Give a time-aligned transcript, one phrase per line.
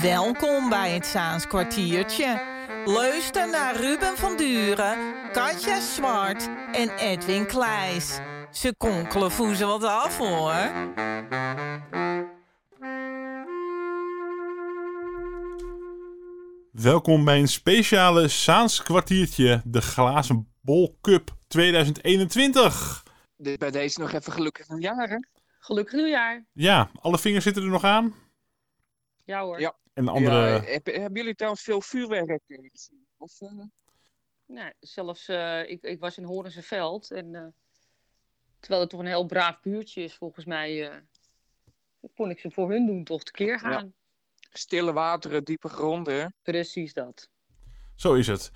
[0.00, 2.42] Welkom bij het Saans kwartiertje.
[2.84, 4.98] Luister naar Ruben van Duren,
[5.32, 8.18] Katja Zwart en Edwin Kleis.
[8.50, 10.54] Ze konkelen voezen wat af hoor.
[16.72, 23.03] Welkom bij een speciale Saans kwartiertje, de Glazen Bol Cup 2021.
[23.44, 25.16] Dus bij deze nog even gelukkig nieuwjaar, hè?
[25.58, 26.44] Gelukkig nieuwjaar.
[26.52, 28.14] Ja, alle vingers zitten er nog aan.
[29.24, 29.60] Ja hoor.
[29.60, 29.76] Ja.
[29.92, 30.48] En de andere...
[30.48, 33.06] Ja, heb- hebben jullie trouwens veel vuurwerk eh, gezien?
[33.16, 33.50] Of, eh,
[34.46, 37.10] Nou, zelfs, eh, ik, ik was in Horense Veld.
[37.10, 37.46] En eh,
[38.60, 40.96] terwijl het toch een heel braaf buurtje is, volgens mij, eh,
[42.14, 43.94] kon ik ze voor hun doen toch tekeer gaan.
[44.52, 46.34] stille wateren, diepe gronden.
[46.42, 47.28] Precies dat.
[47.94, 48.50] Zo is het.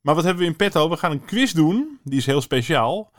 [0.00, 0.88] Maar wat hebben we in petto?
[0.90, 2.00] We gaan een quiz doen.
[2.04, 3.12] Die is heel speciaal.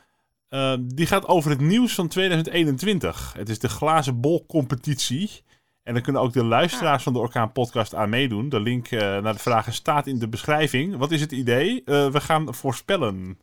[0.48, 3.34] Eh, die gaat over het nieuws van 2021.
[3.38, 5.44] Het is de Glazen Bol competitie.
[5.86, 8.50] En dan kunnen ook de luisteraars van de Orkaan Podcast aan meedoen.
[8.50, 10.98] De link eh, naar de vragen staat in de beschrijving.
[10.98, 11.84] Wat is het idee?
[11.84, 13.40] Eh, we gaan voorspellen.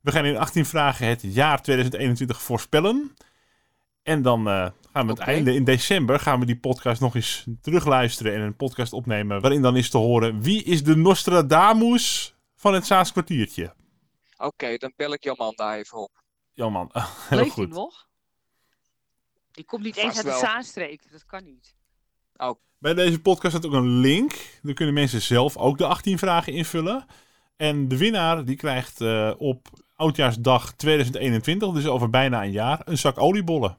[0.00, 3.16] We gaan in 18 vragen het jaar 2021 voorspellen.
[4.02, 7.46] En dan eh, gaan we het einde in december gaan we die podcast nog eens
[7.60, 9.40] terugluisteren en een podcast opnemen.
[9.40, 13.74] Waarin dan is te horen wie is de Nostradamus van het Saans kwartiertje.
[14.36, 16.24] Oké, dan bel ik jouw man daar even op.
[16.56, 17.74] Ja man, heel Leeft hij goed.
[17.74, 18.06] nog?
[19.52, 20.46] Die komt niet Vast eens uit de.
[20.46, 21.10] Zaanstreek.
[21.10, 21.74] Dat kan niet.
[22.78, 24.32] Bij deze podcast staat ook een link.
[24.62, 27.06] Daar kunnen mensen zelf ook de 18 vragen invullen.
[27.56, 32.98] En de winnaar die krijgt eh, op Oudjaarsdag 2021, dus over bijna een jaar, een
[32.98, 33.78] zak oliebollen.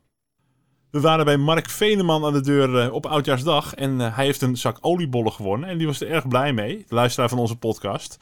[0.91, 4.41] We waren bij Mark Veneman aan de deur eh, op Oudjaarsdag en eh, hij heeft
[4.41, 5.69] een zak oliebollen gewonnen.
[5.69, 8.17] En die was er erg blij mee, de luisteraar van onze podcast.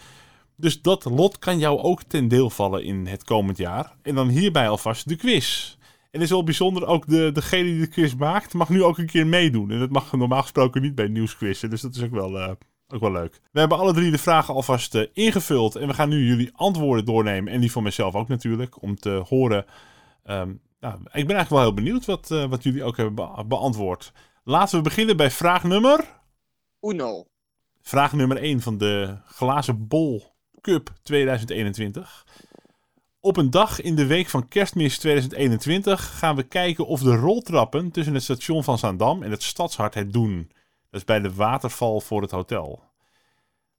[0.57, 3.95] Dus dat lot kan jou ook ten deel vallen in het komend jaar.
[4.01, 5.75] En dan hierbij alvast de quiz.
[5.81, 8.97] En het is wel bijzonder, ook de, degene die de quiz maakt, mag nu ook
[8.97, 9.71] een keer meedoen.
[9.71, 12.51] En dat mag normaal gesproken niet bij nieuwsquizzen, dus dat is ook wel, eh,
[12.87, 13.41] ook wel leuk.
[13.51, 17.05] We hebben alle drie de vragen alvast eh, ingevuld en we gaan nu jullie antwoorden
[17.05, 17.53] doornemen.
[17.53, 19.65] En die van mezelf ook natuurlijk, om te horen.
[20.23, 23.43] ehm, nou, ik ben eigenlijk wel heel benieuwd wat, eh, wat jullie ook hebben be-
[23.45, 24.11] beantwoord.
[24.43, 26.05] Laten we beginnen bij vraag nummer...
[26.81, 27.25] Uno.
[27.81, 30.34] Vraag nummer 1 van de Glazen Bol
[30.65, 32.25] Cup 2021.
[33.19, 37.91] Op een dag in de week van kerstmis 2021 gaan we kijken of de roltrappen
[37.91, 40.51] tussen het station van Zaandam en het stadshart het doen.
[40.89, 42.83] Dat is bij de waterval voor het hotel.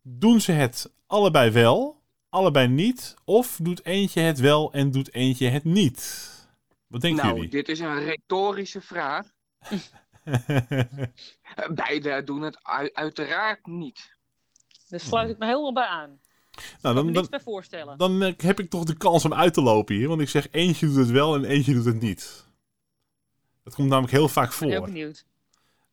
[0.02, 5.48] Doen ze het allebei wel, allebei niet, of doet eentje het wel en doet eentje
[5.48, 6.30] het niet?
[6.86, 7.50] Wat denken nou, jullie?
[7.50, 9.26] dit is een retorische vraag.
[11.84, 14.16] Beide doen het ui- uiteraard niet.
[14.88, 16.20] Daar sluit ik me helemaal bij aan.
[16.82, 17.98] Nou, dan, dan, bij voorstellen.
[17.98, 20.08] Dan eh, heb ik toch de kans om uit te lopen hier.
[20.08, 22.46] Want ik zeg eentje doet het wel en eentje doet het niet.
[23.64, 24.86] Dat komt namelijk heel vaak Ik ben heel voor.
[24.86, 25.24] benieuwd.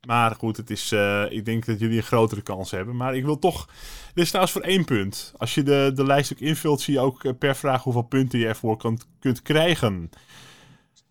[0.08, 2.96] Maar goed, het is, eh, ik denk dat jullie een grotere kans hebben.
[2.96, 3.66] Maar ik wil toch...
[4.14, 5.34] Dit is trouwens voor één punt.
[5.38, 8.40] Als je de, de lijst ook invult, zie je ook eh, per vraag hoeveel punten
[8.40, 10.10] je ervoor kan, kunt krijgen.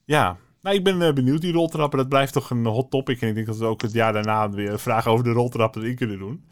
[0.05, 1.41] Ja, nou, ik ben benieuwd.
[1.41, 3.21] Die roltrappen, dat blijft toch een hot topic.
[3.21, 5.97] En ik denk dat we ook het jaar daarna weer vragen over de roltrappen erin
[5.97, 6.45] kunnen doen.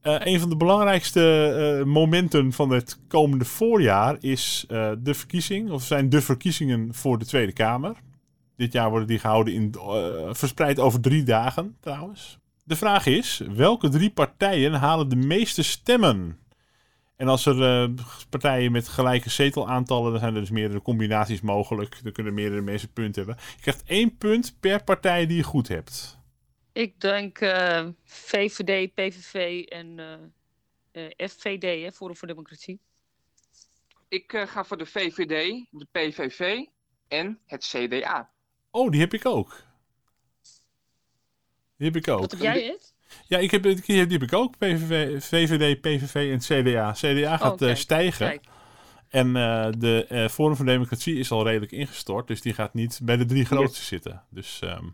[0.00, 1.46] Eh, een van de belangrijkste
[1.80, 7.18] eh, momenten van het komende voorjaar is eh, de verkiezing, of zijn de verkiezingen voor
[7.18, 7.96] de Tweede Kamer.
[8.56, 9.74] Dit jaar worden die gehouden in,
[10.34, 12.38] verspreid over drie dagen trouwens.
[12.64, 16.38] De vraag is, welke drie partijen halen de meeste stemmen?
[17.16, 17.90] En als er
[18.30, 21.98] partijen met gelijke zetelaantallen, dan zijn er dus meerdere combinaties mogelijk.
[22.02, 23.44] Dan kunnen meerdere mensen punten hebben.
[23.56, 26.19] Je krijgt één punt per partij die je goed hebt.
[26.72, 32.80] Ik denk eh, VVD, PVV en eh, eh, FVD, hè, Forum voor Democratie.
[34.08, 36.64] Ik eh, ga voor de VVD, de PVV
[37.08, 38.30] en het CDA.
[38.70, 39.62] Oh, die heb ik ook.
[41.76, 42.20] Die heb ik ook.
[42.20, 42.94] Wat heb jij het?
[43.26, 44.58] Ja, ik heb, die heb ik ook.
[44.58, 46.92] PVV, VVD, PVV en CDA.
[46.92, 48.26] CDA gaat Oh, kijk, eh, stijgen.
[48.28, 48.44] Kijk,
[49.08, 52.26] En eh, de eh, Forum voor Democratie is al redelijk ingestort.
[52.26, 54.24] Dus die gaat niet bij de drie grootste zitten.
[54.30, 54.88] Dus ehm,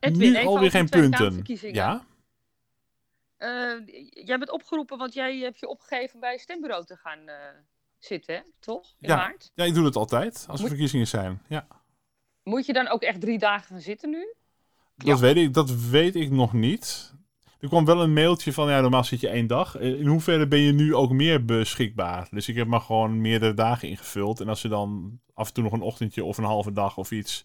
[0.00, 1.42] Edwin, nu alweer geen punten.
[1.72, 2.04] Ja?
[3.36, 3.48] Eh,
[4.10, 7.34] jij bent opgeroepen, want jij hebt je opgegeven bij het stembureau te gaan eh,
[7.98, 8.40] zitten, hè?
[8.60, 8.94] toch?
[9.00, 9.16] In Ja.
[9.16, 9.50] maart.
[9.54, 11.42] ja, ik doe het altijd als er Moet- verkiezingen zijn.
[11.48, 11.66] Ja.
[12.42, 14.34] Moet je dan ook echt drie dagen gaan zitten nu?
[14.96, 17.12] Dat, weet ik, dat weet ik nog niet.
[17.60, 19.76] Er kwam wel een mailtje van, ja, normaal zit je één dag.
[19.76, 22.28] Eh, In hoeverre ben je nu ook meer beschikbaar?
[22.30, 24.40] Dus ik heb maar gewoon meerdere dagen ingevuld.
[24.40, 27.10] En als er dan af en toe nog een ochtendje of een halve dag of
[27.10, 27.44] iets...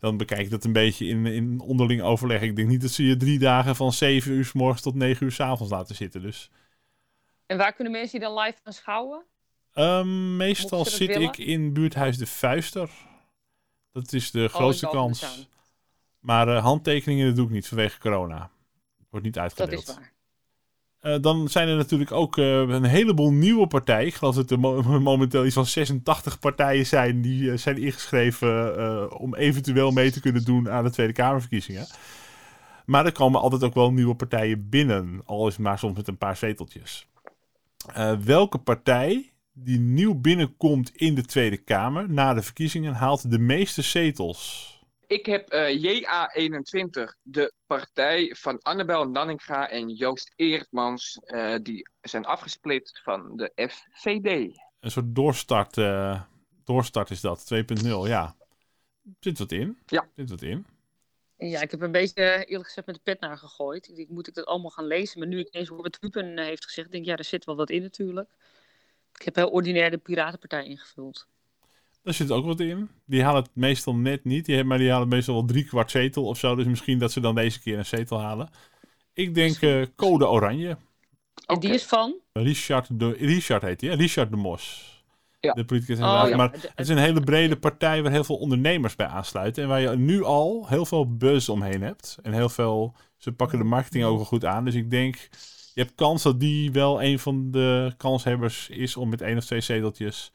[0.00, 2.40] dan bekijk ik dat een beetje in, in onderling overleg.
[2.42, 5.24] Ik denk niet dat ze je drie dagen van 7 uur s morgens tot 9
[5.26, 6.22] uur s avonds laten zitten.
[6.22, 6.50] Dus
[7.46, 9.24] En waar kunnen mensen die dan live gaan schouwen?
[9.72, 11.22] ehm, meestal dat zit willen?
[11.22, 12.90] ik in buurthuis De Vuister.
[13.92, 15.48] Dat is de in grootste kans.
[16.20, 18.50] Maar eh, handtekeningen dat doe ik niet vanwege corona.
[19.10, 19.88] Wordt niet Dat uitgedeeld.
[19.88, 20.12] is waar.
[21.00, 24.06] Eh, dan zijn er natuurlijk ook eh, een heleboel nieuwe partijen.
[24.06, 29.18] Ik geloof dat er mo- momenteel iets van 86 partijen zijn die eh, zijn ingeschreven
[29.18, 31.86] om eventueel mee te kunnen doen aan de Tweede Kamerverkiezingen.
[32.84, 36.08] Maar er komen altijd ook wel nieuwe partijen binnen, al is het maar soms met
[36.08, 37.06] een paar zeteltjes.
[38.24, 43.82] Welke partij die nieuw binnenkomt in de Tweede Kamer na de verkiezingen haalt de meeste
[43.82, 44.69] zetels?
[45.10, 51.18] Ik heb eh, JA21, de partij van Annabel Nanninga en Joost Eertmans.
[51.24, 54.58] eh, die zijn afgesplit van de FVD.
[54.80, 56.22] Een soort doorstart, eh,
[56.64, 58.36] doorstart is dat, 2.0, ja.
[59.20, 59.78] Zit wat in.
[59.86, 60.08] Ja.
[60.16, 60.66] Zit wat in.
[61.36, 63.88] Ja, ik heb een beetje eerlijk gezegd met de pet naar gegooid.
[63.88, 65.18] Ik denk, moet ik dat allemaal gaan lezen?
[65.18, 67.44] Maar nu ik eens hoor wat Ruben eh, heeft gezegd, denk ik, ja, er zit
[67.44, 68.30] wel wat in natuurlijk.
[69.14, 71.26] Ik heb heel ordinair de Piratenpartij ingevuld.
[72.02, 72.88] Daar zit ook wat in.
[73.06, 74.44] Die halen het meestal net niet.
[74.46, 76.54] Die, maar die halen meestal wel drie kwart zetel of zo.
[76.54, 78.48] Dus misschien dat ze dan deze keer een zetel halen.
[79.12, 80.76] Ik denk eh, code oranje.
[81.46, 82.14] En die is van?
[82.32, 83.90] Richard, de, Richard heet hij?
[83.94, 84.88] Richard de Mos.
[85.40, 85.52] Ja.
[85.52, 86.36] De politicus Oh, ja.
[86.36, 89.62] Maar Het- het is een hele brede partij waar heel veel ondernemers bij aansluiten.
[89.62, 92.18] En waar je nu al heel veel buzz omheen hebt.
[92.22, 92.94] En heel veel...
[93.16, 94.64] Ze pakken de marketing ook wel goed aan.
[94.64, 95.28] Dus ik denk...
[95.74, 99.44] Je hebt kans dat die wel een van de kanshebbers is om met één of
[99.44, 100.32] twee zeteltjes...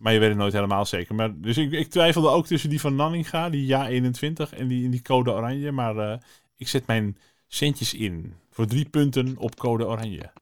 [0.00, 1.14] Maar je weet het nooit helemaal zeker.
[1.14, 4.88] Maar, dus ik, ik twijfelde ook tussen die van Nanninga, die ja 21 en die,
[4.88, 5.72] die code oranje.
[5.72, 6.18] Maar eh,
[6.56, 10.32] ik zet mijn centjes in voor drie punten op code oranje.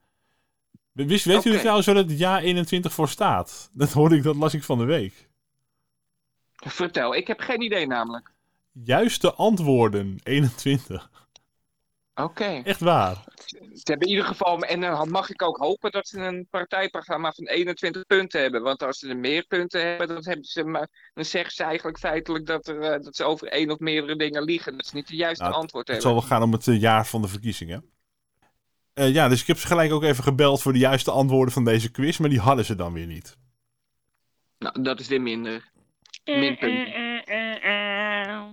[0.93, 1.45] Wist, weet Oké.
[1.45, 3.71] jullie trouwens waar het ja 21 voor staat?
[3.73, 5.29] Dat hoorde ik, dat las ik van de week.
[6.55, 8.33] Vertel, ik heb geen idee namelijk.
[8.73, 11.11] Juiste antwoorden 21.
[12.23, 12.61] Oké.
[12.65, 13.25] Echt waar.
[13.47, 17.33] Ze hebben in ieder geval, en dan mag ik ook hopen dat ze een partijprogramma
[17.33, 18.63] van 21 punten hebben.
[18.63, 21.99] Want als ze er meer punten hebben, dan, hebben ze maar, dan zeggen ze eigenlijk
[21.99, 24.77] feitelijk dat, er, eh, dat ze over één of meerdere dingen liegen.
[24.77, 26.13] Dat ze niet de juiste Nou, antwoord Het hebben.
[26.13, 27.85] zal wel gaan om het eh, jaar van de verkiezingen.
[28.95, 31.65] Eh, ja, dus ik heb ze gelijk ook even gebeld voor de juiste antwoorden van
[31.65, 32.19] deze quiz.
[32.19, 33.37] Maar die hadden ze dan weer niet.
[34.59, 35.71] Nou, dat is weer minder.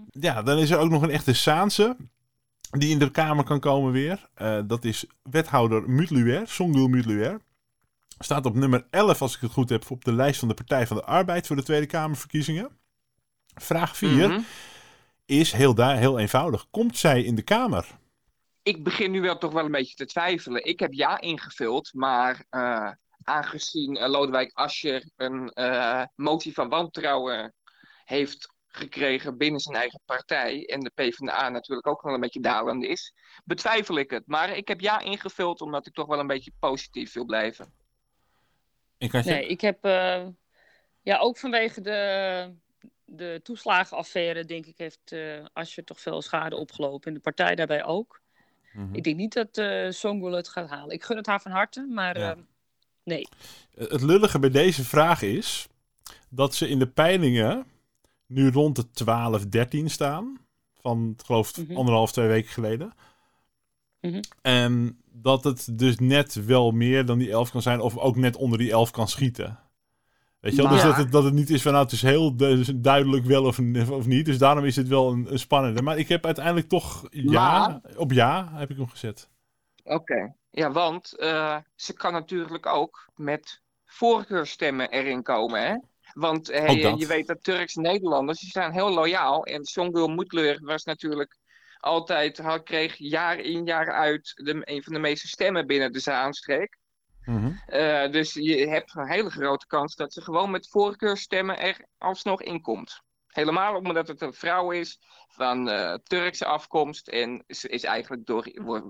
[0.10, 1.98] Ja, dan is er ook nog een echte Saanse.
[2.70, 4.30] Die in de Kamer kan komen weer.
[4.34, 7.42] Eh, dat is wethouder Mutluer, Songul Mutluer.
[8.20, 10.88] Staat op nummer 11, als ik het goed heb, op de lijst van de Partij
[10.88, 12.78] van de Arbeid voor de Tweede Kamerverkiezingen.
[13.56, 14.40] Vraag 4 Mhm.
[15.26, 16.68] is heel, daar, heel eenvoudig.
[16.70, 17.88] Komt zij in de Kamer?
[18.64, 20.66] Ik begin nu wel toch wel een beetje te twijfelen.
[20.66, 22.92] Ik heb ja ingevuld, maar eh,
[23.24, 25.52] aangezien eh, Lodewijk Asscher een
[26.16, 27.54] motie van wantrouwen
[28.06, 32.84] heeft gekregen binnen zijn eigen partij en de PvdA natuurlijk ook wel een beetje dalend
[32.84, 33.14] is,
[33.44, 34.24] betwijfel ik het.
[34.28, 37.74] Maar ik heb ja ingevuld omdat ik toch wel een beetje positief wil blijven.
[38.98, 39.32] En Katja?
[39.34, 40.26] Nee, ik heb, eh,
[41.02, 42.52] ja, ook vanwege de,
[43.06, 47.08] de toeslagenaffaire, denk ik, heeft eh Asscher toch veel schade opgelopen.
[47.08, 48.22] En de partij daarbij ook.
[48.74, 48.96] Mhm.
[48.96, 50.96] Ik denk niet dat eh Songul het gaat halen.
[50.96, 52.32] Ik gun het haar van harte, maar Ja.
[52.32, 52.42] eh,
[53.04, 53.28] nee.
[53.76, 55.68] Het lullige bij deze vraag is
[56.30, 57.66] dat ze in de peilingen
[58.26, 60.38] nu rond de 12, 13 staan.
[60.82, 61.76] Van, ik geloof, Mhm.
[61.78, 62.94] anderhalf, twee weken geleden.
[64.02, 64.22] Mhm.
[64.42, 68.36] En dat het dus net wel meer dan die 11 kan zijn, of ook net
[68.36, 69.60] onder die 11 kan schieten.
[70.40, 70.72] Weet je wel?
[70.72, 73.46] Dus dat het, dat het niet is van, nou, het is heel du- duidelijk wel
[73.46, 74.26] of, of niet.
[74.26, 75.82] Dus daarom is het wel een, een spannende.
[75.82, 79.30] Maar ik heb uiteindelijk toch ja, op ja heb ik hem gezet.
[79.84, 80.36] Oké.
[80.52, 85.76] Ja, want eh, ze kan natuurlijk ook met voorkeurstemmen erin komen, hè?
[86.16, 89.46] Want eh, je weet dat Turkse Nederlanders, die zijn heel loyaal.
[89.46, 91.38] En Songül Mutlu was natuurlijk
[91.80, 96.00] altijd, had, kreeg jaar in jaar uit de, een van de meeste stemmen binnen de
[96.00, 96.78] Zaanstreek.
[97.26, 97.52] Mhm.
[97.66, 102.42] Eh, dus je hebt een hele grote kans dat ze gewoon met voorkeurstemmen er alsnog
[102.42, 103.02] in komt.
[103.28, 108.48] Helemaal omdat het een vrouw is van eh, Turkse afkomst en ze is eigenlijk door,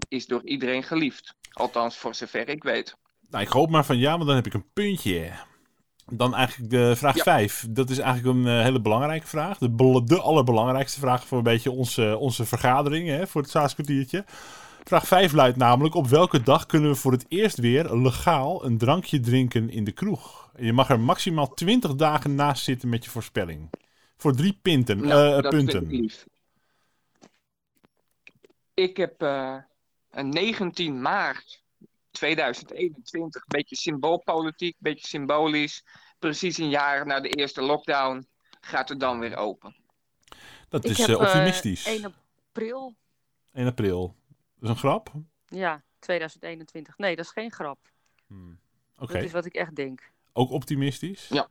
[0.08, 1.36] is door iedereen geliefd.
[1.52, 2.96] Althans, voor zover ik weet.
[3.30, 5.34] Nou, ik hoop maar van ja, want dan heb ik een puntje.
[6.12, 7.24] Dan eigenlijk de vraag Ja.
[7.24, 7.66] 5.
[7.70, 9.58] Dat is eigenlijk een eh, hele belangrijke vraag.
[9.58, 14.26] De, de allerbelangrijkste vraag voor een beetje onze, onze vergadering, hè, voor het Saaskwartiertje.
[14.84, 18.78] Vraag 5 luidt namelijk: op welke dag kunnen we voor het eerst weer legaal een
[18.78, 20.50] drankje drinken in de kroeg?
[20.58, 23.70] Je mag er maximaal 20 dagen naast zitten met je voorspelling.
[24.18, 26.10] Voor drie pinten, Nou, eh, punten.
[28.74, 29.56] Ik heb eh,
[30.12, 31.64] een 19 maart
[32.16, 35.84] 2021, een beetje symboolpolitiek, een beetje symbolisch.
[36.20, 38.28] Precies een jaar na de eerste lockdown
[38.62, 39.76] gaat het dan weer open.
[40.70, 41.86] Dat ik is heb eh, eh, optimistisch.
[41.86, 42.06] 1
[42.50, 42.96] april,
[43.54, 44.16] 1 april.
[44.56, 45.12] Dat is een grap?
[45.46, 46.98] ja, 2021.
[46.98, 47.80] Nee, dat is geen grap.
[48.28, 48.60] Hmm.
[48.98, 49.14] Oké.
[49.14, 50.12] Dat is wat ik echt denk.
[50.34, 51.28] Ook optimistisch?
[51.28, 51.48] Ja.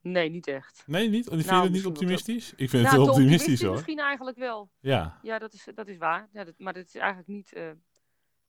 [0.00, 0.82] Nee, niet echt.
[0.86, 1.28] Nee, niet?
[1.28, 2.52] Vind je Nou, het niet optimistisch?
[2.56, 3.72] Ik vind Nou, het heel te optimistisch hoor.
[3.72, 4.70] Misschien eigenlijk wel.
[4.80, 5.18] Ja.
[5.22, 6.28] Ja, dat is, dat is waar.
[6.32, 7.52] Ja, dat, maar dat is eigenlijk niet...
[7.52, 7.70] eh,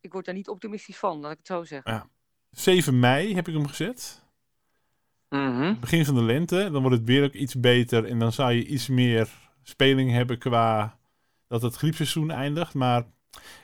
[0.01, 1.91] ik word daar niet optimistisch van, laat ik het zo zeggen.
[1.91, 2.08] Ja.
[2.51, 4.24] 7 mei heb ik hem gezet.
[5.29, 5.79] Mhm.
[5.79, 6.70] Begin van de lente.
[6.72, 8.05] Dan wordt het weer ook iets beter.
[8.05, 9.29] En dan zou je iets meer
[9.63, 10.98] speling hebben qua
[11.48, 12.74] dat het griepseizoen eindigt.
[12.74, 13.03] Maar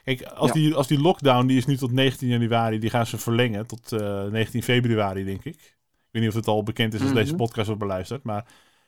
[0.04, 0.54] kijk, als, Ja.
[0.54, 3.92] die, als die lockdown, die is nu tot 19 januari, die gaan ze verlengen tot
[3.92, 5.56] eh, 19 februari, denk ik.
[5.56, 7.20] Ik weet niet of het al bekend is als Mhm.
[7.20, 8.46] deze podcast wordt beluisterd, maar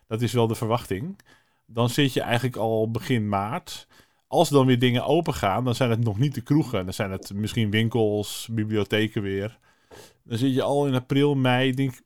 [0.08, 1.20] dat is wel de verwachting.
[1.66, 3.88] Dan zit je eigenlijk al begin maart.
[4.30, 6.84] Als dan weer dingen open gaan, dan zijn het nog niet de kroegen.
[6.84, 9.60] Dan zijn het misschien winkels, bibliotheken weer.
[10.24, 11.70] Dan zit je al in april, mei.
[11.70, 12.02] Ik denk,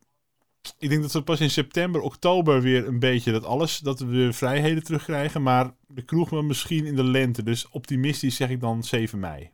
[0.77, 4.05] ik denk dat we pas in september, oktober weer een beetje dat alles, dat we
[4.05, 5.43] weer vrijheden terugkrijgen.
[5.43, 7.43] Maar de kroeg maar misschien in de lente.
[7.43, 9.51] Dus optimistisch zeg ik dan 7 mei.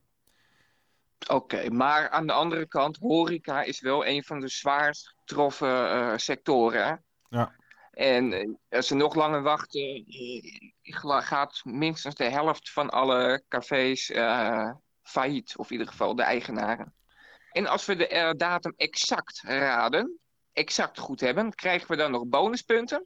[1.28, 6.14] Oké, maar aan de andere kant, horeca is wel een van de zwaarst getroffen eh,
[6.18, 7.04] sectoren.
[7.30, 7.52] Ja.
[8.00, 10.06] En eh, als ze nog langer wachten,
[10.82, 14.72] eh, gaat minstens de helft van alle cafés eh,
[15.04, 15.58] failliet.
[15.58, 16.94] Of in ieder geval de eigenaren.
[17.52, 20.20] En als we de datum exact raden,
[20.54, 23.06] exact goed hebben, krijgen we dan nog bonuspunten?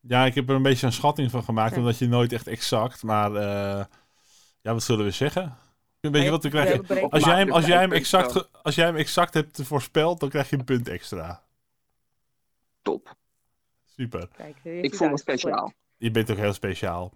[0.00, 3.02] Ja, ik heb er een beetje een schatting van gemaakt, omdat je nooit echt exact.
[3.02, 3.84] Maar eh,
[4.60, 5.42] ja, wat zullen we zeggen?
[6.00, 7.10] Weet je Nee, wat we we krijgen?
[7.10, 10.50] Als jij, hem, als, jij hem exact, als jij hem exact hebt voorspeld, dan krijg
[10.50, 11.42] je een punt extra.
[12.82, 13.16] Top.
[13.98, 14.28] Super.
[14.36, 15.72] Kijk, Ik voel me speciaal.
[15.96, 17.12] Je bent ook heel speciaal.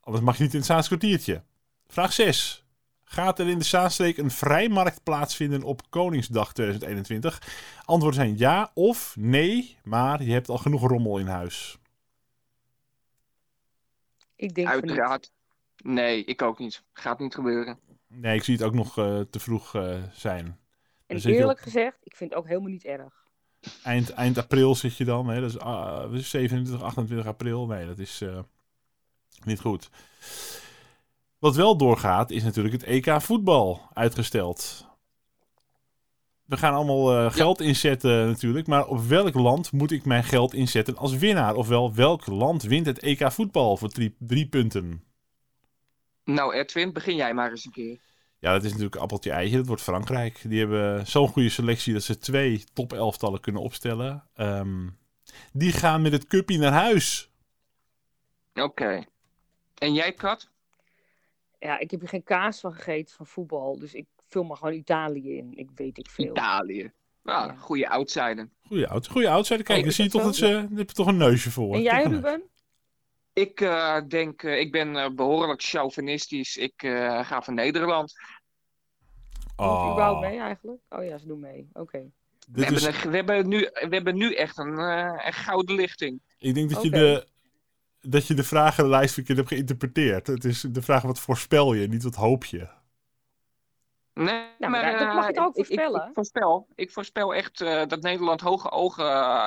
[0.00, 1.42] Anders mag je niet in het Zaans kwartiertje.
[1.86, 2.64] Vraag 6.
[3.04, 7.42] Gaat er in de Zaanstreek een vrijmarkt plaatsvinden op Koningsdag 2021?
[7.84, 11.78] Antwoorden zijn ja of nee, maar je hebt al genoeg rommel in huis.
[14.36, 14.68] Ik denk.
[14.68, 15.32] Uiteraard.
[15.76, 16.84] Nee, ik ook niet.
[16.92, 17.78] Gaat niet gebeuren.
[18.06, 20.58] Nee, ik zie het ook nog eh, te vroeg eh, zijn.
[21.06, 23.26] En eerlijk op- gezegd, ik vind het ook helemaal niet erg.
[23.82, 25.28] Eind, eind april zit je dan.
[25.28, 25.40] Hè?
[25.40, 27.66] Dat is ah, 27, 28 april.
[27.66, 28.38] Nee, dat is eh,
[29.44, 29.90] niet goed.
[31.38, 34.86] Wat wel doorgaat, is natuurlijk het EK voetbal uitgesteld.
[36.44, 38.66] We gaan allemaal eh, geld inzetten natuurlijk.
[38.66, 41.54] Maar op welk land moet ik mijn geld inzetten als winnaar?
[41.54, 45.02] Ofwel, welk land wint het EK voetbal voor drie, drie punten?
[46.24, 47.98] Nou, Edwin, begin jij maar eens een keer.
[48.40, 49.56] Ja, dat is natuurlijk een appeltje eitje.
[49.56, 50.40] Dat wordt Frankrijk.
[50.48, 54.24] Die hebben zo'n goede selectie dat ze twee top elftallen kunnen opstellen.
[54.34, 54.88] Ehm,
[55.52, 57.30] die gaan met het cupje naar huis.
[58.54, 59.04] Oké.
[59.74, 60.50] En jij, Kat?
[61.58, 63.78] Ja, ik heb hier geen kaas van gegeten van voetbal.
[63.78, 65.52] Dus ik vul maar gewoon Italië in.
[65.56, 66.24] Ik weet ik veel.
[66.30, 66.92] Italië.
[67.22, 67.54] Nou, Ja.
[67.56, 68.48] goede outsider.
[68.66, 69.64] Goeie outsider.
[69.64, 71.74] Kijk, Oh, dan zie je toch dat ze, daar heb je toch een neusje voor.
[71.74, 72.42] En jij, Ruben?
[73.38, 76.56] Ik eh, denk, eh, ik ben eh, behoorlijk chauvinistisch.
[76.56, 78.12] Ik eh, ga voor Nederland.
[79.56, 80.80] Oh, überhaupt mee eigenlijk?
[80.88, 81.68] Oh ja, ze doen mee.
[81.72, 82.10] Oké.
[82.52, 86.20] We is, we, hebben nu, we hebben nu echt een, eh, een gouden lichting.
[86.38, 87.26] ik denk dat je, de,
[88.00, 90.26] dat je de vragenlijst verkeerd hebt geïnterpreteerd.
[90.26, 92.68] Het is de vraag wat voorspel je, niet wat hoop je.
[94.14, 96.08] Nee, maar ja, dat mag ook ik- ik- voorspellen?
[96.08, 99.06] Ik, voorspel, ik voorspel echt eh, dat Nederland hoge ogen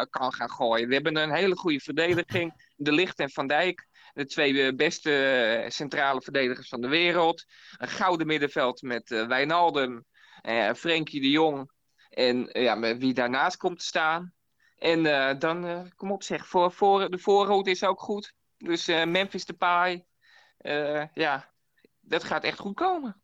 [0.09, 0.87] kan gaan gooien.
[0.87, 2.69] We hebben een hele goede verdediging.
[2.83, 3.87] De Licht en Van Dijk.
[4.13, 7.45] De twee eh, beste eh, centrale verdedigers van de wereld.
[7.77, 10.05] Een gouden middenveld met eh, Wijnaldum,
[10.75, 11.71] Frenkie de Jong.
[12.09, 14.33] En ja, met wie daarnaast komt te staan.
[14.77, 15.03] En
[15.39, 18.33] dan, kom op zeg, voor, voor, de voorhoed is ook goed.
[18.57, 20.05] Dus eh, Memphis Depay.
[21.13, 21.51] ja,
[21.99, 23.20] dat gaat echt goed komen.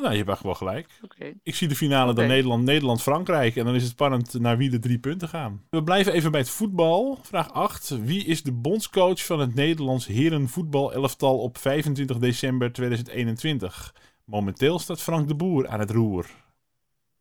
[0.00, 0.88] Nou, je hebt echt wel gelijk.
[1.02, 1.32] Oké.
[1.42, 2.26] Ik zie de finale dan.
[2.26, 3.56] Nederland, Nederland-Frankrijk.
[3.56, 5.62] En dan is het spannend naar wie de drie punten gaan.
[5.70, 7.18] We blijven even bij het voetbal.
[7.22, 7.88] Vraag 8.
[8.04, 13.94] Wie is de bondscoach van het Nederlands herenvoetbal-elftal op 25 december 2021?
[14.24, 16.26] Momenteel staat Frank de Boer aan het roer.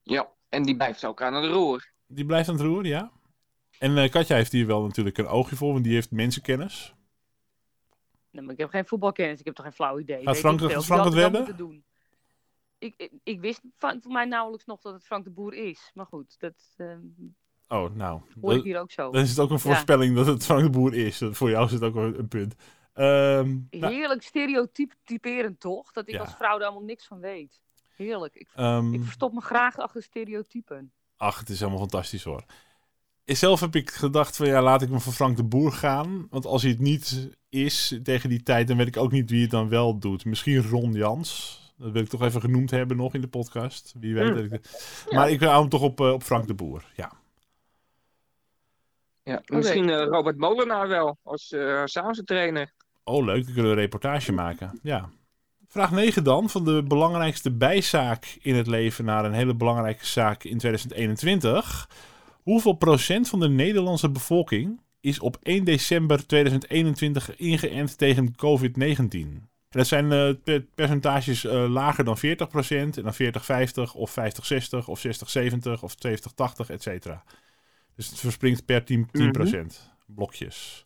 [0.04, 1.88] Ja, en die blijft ook aan het roer.
[2.08, 3.12] Die blijft aan het roer, ja.
[3.80, 6.94] En eh, Katja heeft hier wel natuurlijk een oogje voor, want die heeft mensenkennis.
[8.32, 9.40] Nee, maar ik heb geen voetbalkennis.
[9.40, 10.24] Ik heb toch geen flauw idee.
[10.24, 11.84] Gaat Frank- Frank had het wedden?
[12.80, 15.92] Ik, ik, ik wist van, voor mij nauwelijks nog dat het Frank de Boer is.
[15.94, 16.98] Maar goed, dat ehm,
[17.68, 18.22] Oh, nou.
[18.42, 19.12] hoor ik hier ook zo.
[19.12, 21.22] dan is het ook een voorspelling dat het Frank de Boer is.
[21.32, 22.56] Voor jou is het ook wel een punt.
[22.94, 25.92] Ehm, nou, Heerlijk stereotyp typerend toch?
[25.92, 26.20] Dat ik Ja.
[26.20, 27.62] als vrouw daar allemaal niks van weet.
[27.96, 28.36] Heerlijk.
[28.36, 30.92] Ik, ehm, ik verstop me graag achter stereotypen.
[31.18, 32.44] Ach, het is helemaal fantastisch hoor.
[33.26, 36.28] Zelf heb ik gedacht van ja, laat ik me voor Frank de Boer gaan.
[36.30, 39.42] Want als hij het niet is tegen die tijd, dan weet ik ook niet wie
[39.42, 40.26] het dan wel doet.
[40.26, 41.58] Misschien Ron Jans.
[41.80, 43.94] Dat wil ik toch even genoemd hebben nog in de podcast.
[44.00, 44.36] Wie weet.
[44.36, 46.84] Dat ik het- Maar ik hou hem toch op, eh, op Frank de Boer.
[46.96, 47.12] Ja.
[49.24, 51.84] Ja, misschien eh, Robert Molenaar wel, als uh,
[52.26, 52.72] trainer.
[53.04, 53.44] Oh, leuk.
[53.46, 54.80] Dan kunnen we een reportage maken.
[54.84, 55.10] Ja.
[55.68, 56.50] Vraag 9 dan.
[56.50, 61.90] Van de belangrijkste bijzaak in het leven naar een hele belangrijke zaak in 2021.
[62.44, 69.49] Hoeveel procent van de Nederlandse bevolking is op 1 december 2021 ingeënt tegen COVID-19?
[69.70, 72.22] Dat zijn eh, per- percentages eh, lager dan 40%
[72.70, 77.24] en dan 40-50 of 50-60 of 60-70 of 70-80, et cetera.
[77.96, 80.86] Dus het verspringt per 10%, 10% blokjes.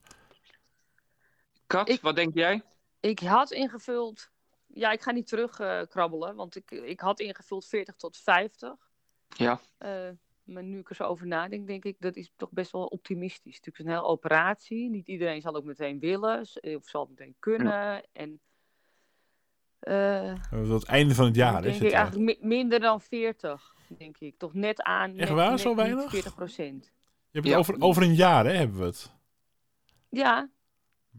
[1.67, 2.61] Kat, Ik- wat denk jij?
[2.99, 4.31] Ik had ingevuld.
[4.67, 8.73] Ja, ik ga niet terug eh, krabbelen, want ik, ik had ingevuld 40 tot 50.
[9.37, 9.59] Ja.
[9.77, 10.09] Eh,
[10.43, 13.37] maar nu ik er zo over nadenk, denk ik dat is toch best wel optimistisch.
[13.43, 14.89] Het is natuurlijk een hele operatie.
[14.89, 18.03] Niet iedereen zal ook meteen willen of zal het meteen kunnen.
[18.13, 18.39] En
[19.83, 21.97] eh, Uh, tot het einde van het jaar, denk zit ik er.
[21.97, 24.37] eigenlijk mi- minder dan 40, denk ik.
[24.37, 25.09] Toch net aan.
[25.09, 25.49] Echt net, waar?
[25.49, 26.09] net Zo weinig?
[26.09, 26.83] 40 procent.
[26.85, 27.57] Je hebt het Ja.
[27.57, 29.11] over, over een jaar, hè, hebben we het.
[30.09, 30.49] Ja,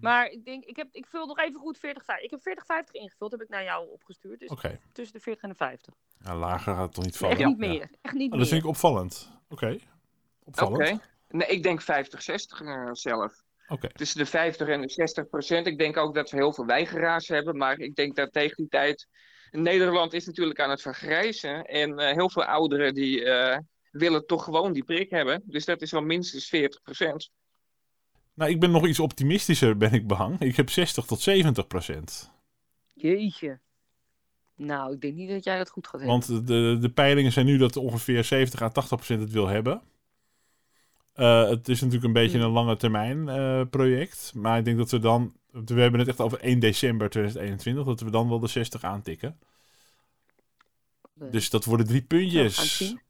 [0.01, 2.25] maar ik denk, ik, heb, ik vul nog even goed 40, 50.
[2.25, 4.41] Ik heb 40, 50 ingevuld, heb ik naar jou opgestuurd.
[4.41, 4.81] Dus Oké.
[4.93, 5.95] tussen de 40 en de 50.
[6.19, 7.37] Ja, lager gaat het toch niet vallen?
[7.37, 7.67] echt niet Ja.
[7.69, 7.91] meer.
[8.03, 8.47] Echt niet Oh, dat meer.
[8.49, 9.31] vind ik opvallend.
[9.49, 9.67] Oké.
[9.67, 9.79] Oké.
[10.45, 11.01] Opvallend.
[11.29, 13.44] Nee, ik denk 50, 60 eh, zelf.
[13.67, 13.89] Oké.
[13.89, 15.67] Tussen de 50 en de 60 procent.
[15.67, 17.57] Ik denk ook dat we heel veel weigeraars hebben.
[17.57, 19.07] Maar ik denk dat tegen die tijd.
[19.51, 21.65] Nederland is natuurlijk aan het vergrijzen.
[21.65, 23.59] En eh, heel veel ouderen die eh,
[23.91, 25.43] willen toch gewoon die prik hebben.
[25.45, 27.31] Dus dat is wel minstens 40 procent.
[28.35, 30.41] Nou, ik ben nog iets optimistischer, ben ik bang.
[30.41, 32.33] Ik heb 60 tot 70 procent.
[32.95, 33.59] Jeetje.
[34.57, 36.21] Nou, ik denk niet dat jij dat goed gaat hebben.
[36.21, 39.83] Want de, de peilingen zijn nu dat ongeveer 70 à 80 procent het wil hebben.
[41.15, 44.33] Eh, het is natuurlijk een beetje een lange termijn eh, project.
[44.35, 45.33] Maar ik denk dat we dan...
[45.51, 47.85] We hebben het echt over 1 december 2021.
[47.85, 49.39] Dat we dan wel de 60 aantikken.
[51.15, 52.77] Dus dat worden drie puntjes.
[52.77, 53.01] zien.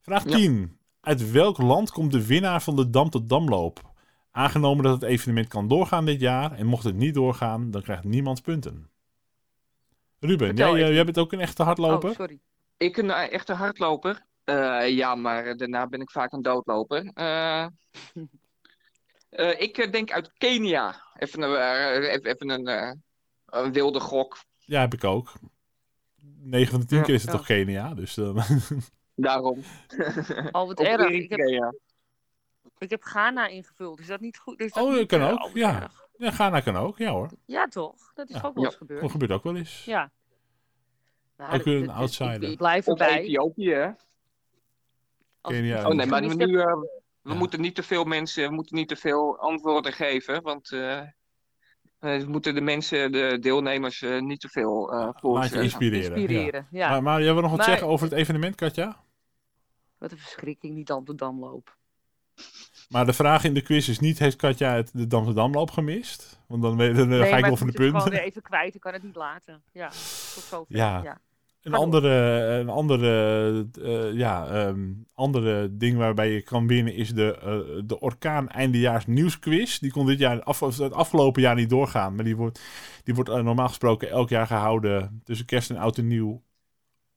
[0.00, 0.36] Vraag Ja.
[0.36, 0.78] 10.
[1.00, 3.94] Uit welk land komt de winnaar van de Dam tot Damloop?
[4.30, 8.04] Aangenomen dat het evenement kan doorgaan dit jaar en mocht het niet doorgaan, dan krijgt
[8.04, 8.90] niemand punten.
[10.18, 12.10] Ruben, Vertel jij, eh, jij bent ook een echte hardloper?
[12.10, 12.40] Oh, sorry.
[12.76, 14.24] Ik een echte hardloper.
[14.46, 17.10] Eh, ja, maar daarna ben ik vaak een doodloper.
[17.14, 17.66] Eh,
[19.30, 21.02] eh, ik denk uit Kenia.
[21.18, 21.54] Even een,
[22.08, 22.92] even, even een, eh,
[23.46, 24.38] een wilde gok.
[24.58, 25.32] Ja, heb ik ook.
[26.38, 27.04] 9 van de 10 Ja.
[27.04, 27.36] keer is het Ja.
[27.36, 28.42] toch Kenia, dus dan...
[29.14, 29.62] Daarom.
[30.52, 31.08] Oh, wat erg.
[31.10, 31.74] Ik heb,
[32.78, 34.00] ik heb Ghana ingevuld.
[34.00, 34.60] Is dat niet goed?
[34.60, 35.82] Is dat Oh, dat kan ook, wat ja.
[35.82, 36.08] erg?
[36.16, 37.28] ja, Ghana kan ook, ja hoor.
[37.46, 38.12] Ja, toch?
[38.14, 38.42] Dat is Ja.
[38.46, 38.78] ook wel eens Ja.
[38.78, 39.00] gebeurd.
[39.00, 39.84] Dat gebeurt ook wel eens.
[39.84, 40.10] Ja.
[41.36, 42.42] Nou, Ook weer een dat- outsider.
[42.42, 43.18] Ik, ik blijf erbij.
[43.20, 43.90] Ethiopië, hè?
[45.46, 46.66] Oh nee, maar nu, eh,
[47.22, 47.34] we Ja.
[47.34, 51.08] moeten niet te veel mensen, we moeten niet te veel antwoorden geven, want eh, eh,
[51.98, 55.64] we moeten de mensen, de deelnemers, eh, niet te veel eh Laat je voorstellen.
[55.64, 56.16] inspireren.
[56.16, 56.66] inspireren.
[56.70, 56.88] Ja.
[56.90, 59.04] Maar, maar jij wil nog wat Maar- zeggen over het evenement, Katja?
[59.98, 61.76] Wat een verschrikking, die Dam de Damloop.
[62.88, 66.40] Maar de vraag in de quiz is niet, heeft Katja het de Dam Damloop gemist?
[66.48, 68.10] Want dan, weet- dan nee, ga ik wel ik voor de moet het gewoon punten.
[68.12, 68.74] weer even kwijt.
[68.74, 69.62] Ik kan het niet laten.
[69.72, 70.76] Ja, tot zover.
[70.76, 71.00] Ja.
[71.02, 71.20] ja.
[71.66, 72.10] Een andere,
[72.60, 78.00] een andere, eh, ja, ehm, andere ding waarbij je kan winnen is de, eh, de
[78.00, 79.78] Orkaan Eindejaars Nieuwsquiz.
[79.78, 82.14] Die kon dit jaar, af, het afgelopen jaar niet doorgaan.
[82.14, 82.60] Maar die wordt,
[83.04, 86.42] die wordt eh, normaal gesproken elk jaar gehouden tussen kerst en oud en nieuw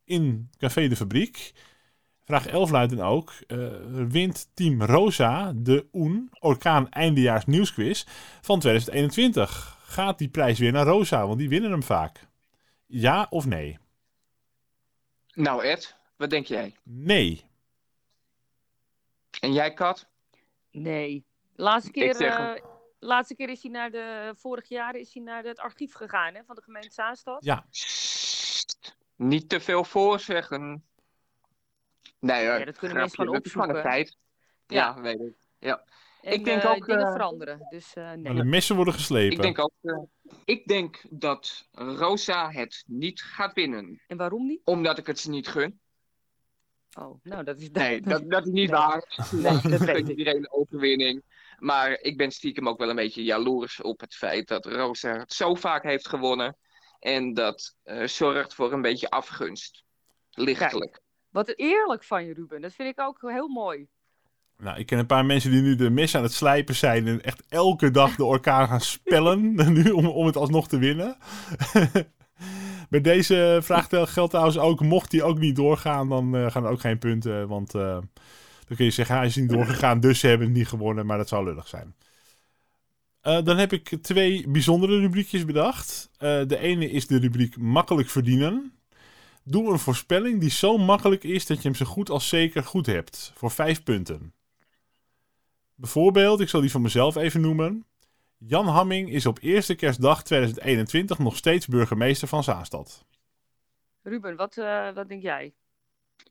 [0.03, 1.53] in Café de Fabriek.
[2.23, 3.33] Vraag 11 luidt dan ook.
[4.07, 8.05] wint Team Rosa de OEN Orkaan Eindejaars Nieuwsquiz
[8.41, 9.77] van 2021?
[9.83, 11.27] Gaat die prijs weer naar Rosa?
[11.27, 12.27] Want die winnen hem vaak.
[12.85, 13.77] Ja of nee?
[15.39, 16.75] Nou Ed, wat denk jij?
[16.83, 17.45] Nee.
[19.39, 20.07] En jij Kat?
[20.71, 21.25] Nee.
[21.55, 22.63] Laatste keer, zeg eh,
[22.99, 26.43] laatste keer is hij naar de, vorig jaar is hij naar het archief gegaan hè,
[26.43, 27.43] van de gemeente Zaanstad.
[27.43, 27.65] Ja.
[27.69, 30.85] Sst, Niet te veel voorzeggen.
[32.19, 33.81] Nee hoor, Ja, dat kunnen grapje, mensen gewoon opzoeken.
[33.81, 34.17] feit.
[34.67, 35.35] Ja, weet ik.
[36.21, 37.67] En, Ik denk eh, ook, dingen eh, veranderen.
[37.69, 38.33] Dus eh, Maar nee.
[38.33, 39.35] de messen worden geslepen.
[39.35, 39.97] Ik denk ook, eh,
[40.45, 44.01] ik denk dat Rosa het niet gaat winnen.
[44.07, 44.61] En waarom niet?
[44.63, 45.79] Omdat ik het ze niet gun.
[46.99, 48.79] Oh, nou dat is Nee, dat, dat is niet Nee.
[48.79, 49.27] waar.
[49.31, 50.07] Nee, dat weet gun ik.
[50.17, 51.23] iedereen een overwinning.
[51.57, 55.33] Maar ik ben stiekem ook wel een beetje jaloers op het feit dat Rosa het
[55.33, 56.57] zo vaak heeft gewonnen.
[56.99, 59.83] En dat eh, zorgt voor een beetje afgunst.
[60.29, 61.01] Lichtelijk.
[61.29, 62.61] Wat eerlijk van je, Ruben.
[62.61, 63.87] Dat vind ik ook heel mooi.
[64.59, 67.23] Nou, ik ken een paar mensen die nu de mes aan het slijpen zijn en
[67.23, 71.17] echt elke dag de orkaan gaan spellen nu om, om het alsnog te winnen.
[72.89, 76.71] Bij deze vraag geldt trouwens ook, mocht die ook niet doorgaan, dan eh, gaan er
[76.71, 77.47] ook geen punten.
[77.47, 77.81] Want eh,
[78.67, 81.17] dan kun je zeggen, hij is niet doorgegaan, dus ze hebben het niet gewonnen, maar
[81.17, 81.95] dat zou lullig zijn.
[83.21, 86.09] Eh, dan heb ik twee bijzondere rubriekjes bedacht.
[86.17, 88.73] De ene is de rubriek makkelijk verdienen.
[89.43, 92.85] Doe een voorspelling die zo makkelijk is dat je hem zo goed als zeker goed
[92.85, 93.31] hebt.
[93.35, 94.33] Voor vijf punten.
[95.79, 97.85] Bijvoorbeeld, ik zal die van mezelf even noemen.
[98.37, 103.05] Jan Hamming is op eerste kerstdag 2021 nog steeds burgemeester van Zaanstad.
[104.01, 105.53] Ruben, wat, eh, wat denk jij?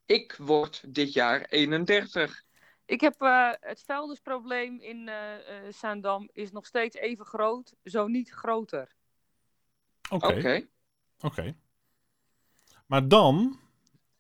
[0.06, 2.42] Ik word dit jaar 31.
[2.86, 5.34] Ik heb eh, het vuilnisprobleem in eh
[5.66, 8.94] eh, Zaandam is nog steeds even groot, zo niet groter.
[10.10, 10.26] Oké.
[10.26, 10.66] Oké.
[11.20, 11.54] Oké.
[12.86, 13.58] Maar dan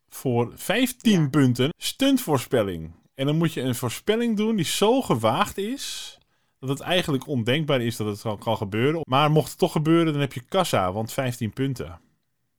[0.08, 1.28] voor 15 Ja.
[1.28, 2.94] punten stuntvoorspelling.
[3.18, 6.18] En dan moet je een voorspelling doen die zo gewaagd is
[6.58, 9.00] dat het eigenlijk ondenkbaar is dat het kan, kan gebeuren.
[9.08, 12.00] Maar mocht het toch gebeuren, dan heb je kassa, want 15 punten.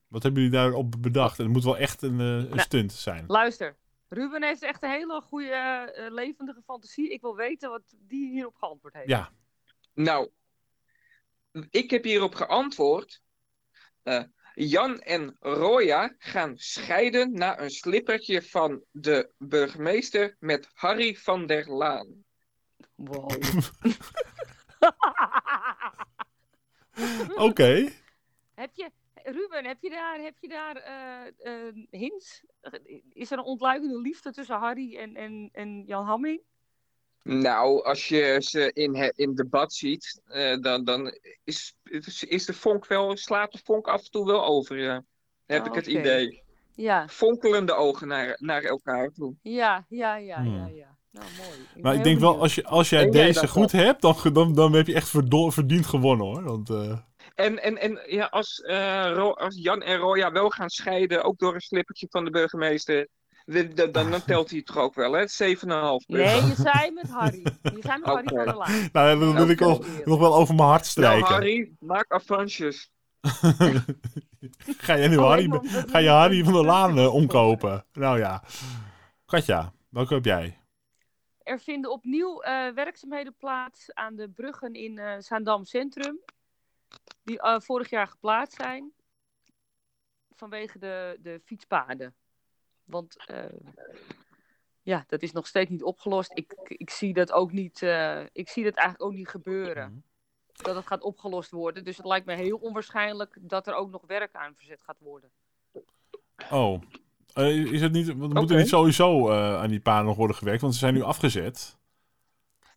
[0.07, 1.37] Wat hebben jullie daarop bedacht?
[1.37, 3.23] Het moet wel echt een, eh, een Nou, stunt zijn.
[3.27, 3.75] Luister,
[4.09, 7.09] Ruben heeft echt een hele goede, eh, levendige fantasie.
[7.09, 9.09] Ik wil weten wat die hierop geantwoord heeft.
[9.09, 9.29] Ja,
[9.93, 10.29] Nou,
[11.69, 13.21] ik heb hierop geantwoord.
[14.03, 21.45] eh, Jan en Roya gaan scheiden na een slippertje van de burgemeester met Harry van
[21.45, 22.23] der Laan.
[22.95, 23.31] Wow.
[27.47, 27.89] oké.
[28.53, 28.91] heb je,
[29.23, 32.43] Ruben, heb je daar, heb je daar eh, eh, hints?
[33.09, 36.41] Is er een ontluikende liefde tussen Harry en, en, en Jan Hamming?
[37.23, 42.53] Nou, als je ze in, in debat ziet, eh, dan, dan is, is, is de
[42.53, 44.77] vonk wel, slaat de vonk af en toe wel over.
[44.77, 45.03] Ja.
[45.45, 45.99] Heb Oh, ik het oké.
[45.99, 46.43] idee.
[46.75, 49.35] Ja, Fonkelende ogen naar, naar elkaar toe.
[49.41, 50.55] ja, ja, ja, Hmm.
[50.55, 50.97] ja, ja.
[51.11, 51.67] Nou, mooi.
[51.81, 54.87] Maar ik denk wel, als, je, als jij deze goed hebt, dan, dan, dan heb
[54.87, 55.09] je echt
[55.49, 56.43] verdiend gewonnen hoor.
[56.43, 56.97] Want, eh,
[57.35, 61.53] En, en, en ja, als, eh, als Jan en Roya wel gaan scheiden, ook door
[61.53, 63.07] een slippertje van de burgemeester,
[63.49, 65.21] dan, dan telt hij het toch ook wel, hè?
[65.21, 66.07] 7,5 punt.
[66.07, 67.41] Nee, je zei met Harry.
[67.61, 68.89] Je zei met Harry van der Laan.
[68.91, 71.33] nou, dan wil ik nog, nog wel over mijn hart Nou, strijken.
[71.33, 72.91] Harry, maak avansjes.
[74.85, 77.85] ga, je nu Oh, Harry, ga je Harry van der Laan eh, omkopen?
[77.93, 78.43] Nou ja.
[79.25, 80.59] Katja, welke heb jij?
[81.43, 86.19] Er vinden opnieuw eh, werkzaamheden plaats aan de bruggen in eh Zaandam Centrum.
[87.23, 88.91] Die eh, vorig jaar geplaatst zijn.
[90.35, 92.15] Vanwege de, de fietspaden.
[92.89, 93.43] Want eh,
[94.81, 96.31] ja, dat is nog steeds niet opgelost.
[96.33, 97.81] Ik, ik zie dat ook niet.
[97.81, 100.03] eh, ik zie dat eigenlijk ook niet gebeuren.
[100.51, 101.83] Dat het gaat opgelost worden.
[101.83, 105.31] Dus het lijkt me heel onwaarschijnlijk dat er ook nog werk aan verzet gaat worden.
[106.51, 106.81] Oh.
[107.33, 110.35] Eh, is het niet, want moet er niet sowieso eh, aan die paden nog worden
[110.35, 110.61] gewerkt?
[110.61, 111.77] Want ze zijn nu afgezet.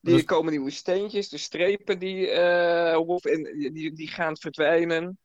[0.00, 5.18] Die Dus- komen nieuwe steentjes, de strepen die, eh, en die, die gaan verdwijnen.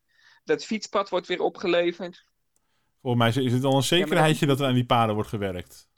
[0.43, 2.25] Dat fietspad wordt weer opgeleverd.
[3.01, 5.89] Volgens mij is het al een zekerheidje dat er aan die paden wordt gewerkt.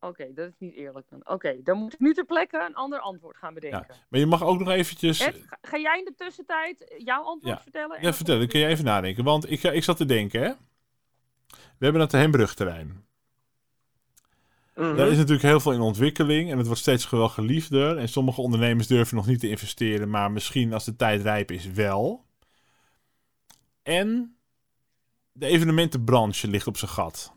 [0.00, 1.20] Oké, dat is niet eerlijk dan.
[1.24, 3.86] Oké, dan moet ik nu ter plekke een ander antwoord gaan bedenken.
[4.08, 5.20] Maar je mag ook nog eventjes...
[5.20, 7.62] Ed, ga, ga jij in de tussentijd jouw antwoord Ja.
[7.62, 7.96] vertellen?
[7.96, 9.24] En Ja, vertel, dan kun je even nadenken.
[9.24, 10.52] Want ik, ik zat te denken, hè.
[11.48, 13.04] We hebben het Hembrugterrein.
[14.74, 14.96] Mhm.
[14.96, 17.98] Daar is natuurlijk heel veel in ontwikkeling en het wordt steeds wel geliefder.
[17.98, 21.66] En sommige ondernemers durven nog niet te investeren, maar misschien als de tijd rijp is
[21.66, 22.24] wel.
[23.82, 24.36] En
[25.32, 27.32] de evenementenbranche ligt op zijn gat.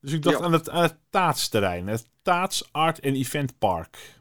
[0.00, 0.44] Dus ik dacht Ja.
[0.44, 4.18] aan het, aan het Taatsterrein, het Taats Art en Event Park.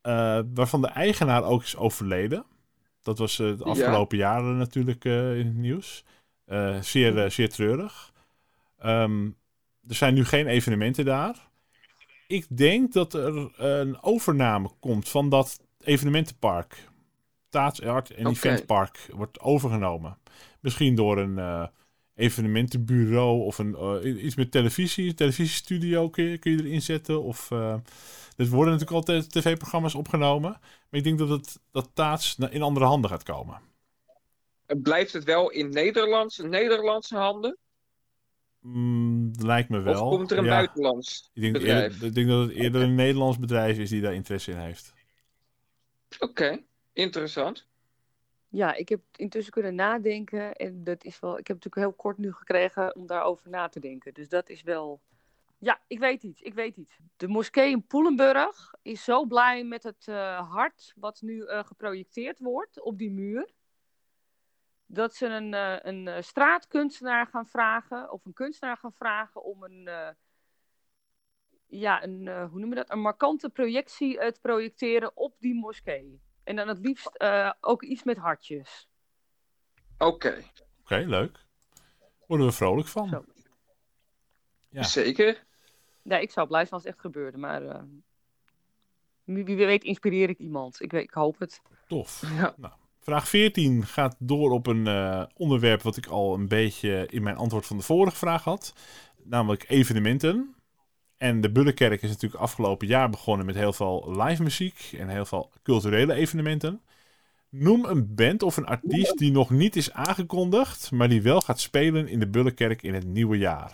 [0.00, 2.44] Eh, waarvan de eigenaar ook is overleden.
[3.02, 3.64] Dat was eh, de Ja.
[3.70, 6.04] afgelopen jaren natuurlijk eh, in het nieuws.
[6.80, 8.12] Zeer, zeer treurig.
[8.78, 9.24] Ehm,
[9.88, 11.48] er zijn nu geen evenementen daar.
[12.26, 16.88] Ik denk dat er een overname komt van dat evenementenpark.
[17.48, 18.26] Taats Art en.
[18.26, 20.18] Eventpark wordt overgenomen.
[20.66, 21.66] Misschien door een eh,
[22.14, 25.08] evenementenbureau of een, eh, iets met televisie.
[25.08, 27.22] Een televisiestudio kun je, kun je erin zetten.
[27.22, 27.72] Of, eh,
[28.36, 30.50] er worden natuurlijk altijd tv-programma's opgenomen.
[30.50, 33.60] Maar ik denk dat het dat Taats in andere handen gaat komen.
[34.66, 37.56] Blijft het wel in Nederlands, Nederlandse handen?
[38.60, 40.06] Mm, lijkt me wel.
[40.06, 40.50] Of komt er een Ja.
[40.50, 41.92] buitenlands Ik denk, bedrijf?
[41.92, 44.94] eerder, ik denk dat het eerder een Nederlands bedrijf is die daar interesse in heeft.
[46.18, 47.66] Oké, interessant.
[48.48, 50.52] Ja, ik heb intussen kunnen nadenken.
[50.52, 51.38] En dat is wel.
[51.38, 54.14] Ik heb natuurlijk heel kort nu gekregen om daarover na te denken.
[54.14, 55.00] Dus dat is wel.
[55.58, 56.40] Ja, ik weet iets.
[56.40, 56.98] Ik weet iets.
[57.16, 62.38] De moskee in Poelenburg is zo blij met het eh, hart wat nu eh, geprojecteerd
[62.38, 63.50] wordt op die muur.
[64.86, 70.14] Dat ze een, eh, een straatkunstenaar gaan vragen, of een kunstenaar gaan vragen om een,
[71.66, 72.90] ja, een, hoe noem je dat?
[72.90, 76.20] Een markante projectie te projecteren op die moskee.
[76.46, 78.88] En dan het liefst eh, ook iets met hartjes.
[79.98, 80.44] Oké,
[80.82, 81.44] Oké, leuk.
[82.26, 83.08] Worden we vrolijk van.
[83.08, 83.24] Zo.
[84.68, 84.82] Ja.
[84.82, 85.44] zeker.
[86.02, 87.82] Ja, ik zou blij zijn als het echt gebeurde, maar eh,
[89.24, 90.80] wie, wie weet inspireer ik iemand.
[90.80, 91.60] Ik, weet, ik hoop het.
[91.88, 92.22] Tof.
[92.34, 92.54] Ja.
[92.56, 97.22] Nou, vraag 14 gaat door op een eh, onderwerp wat ik al een beetje in
[97.22, 98.72] mijn antwoord van de vorige vraag had.
[99.22, 100.55] Namelijk evenementen.
[101.16, 105.24] En de Bullenkerk is natuurlijk afgelopen jaar begonnen met heel veel live muziek en heel
[105.24, 106.80] veel culturele evenementen.
[107.48, 111.60] Noem een band of een artiest die nog niet is aangekondigd, maar die wel gaat
[111.60, 113.72] spelen in de Bullenkerk in het nieuwe jaar.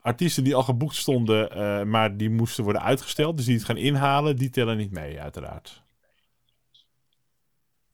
[0.00, 3.36] artiesten die al geboekt stonden, eh, maar die moesten worden uitgesteld.
[3.36, 5.82] Dus die het gaan inhalen, die tellen niet mee, uiteraard.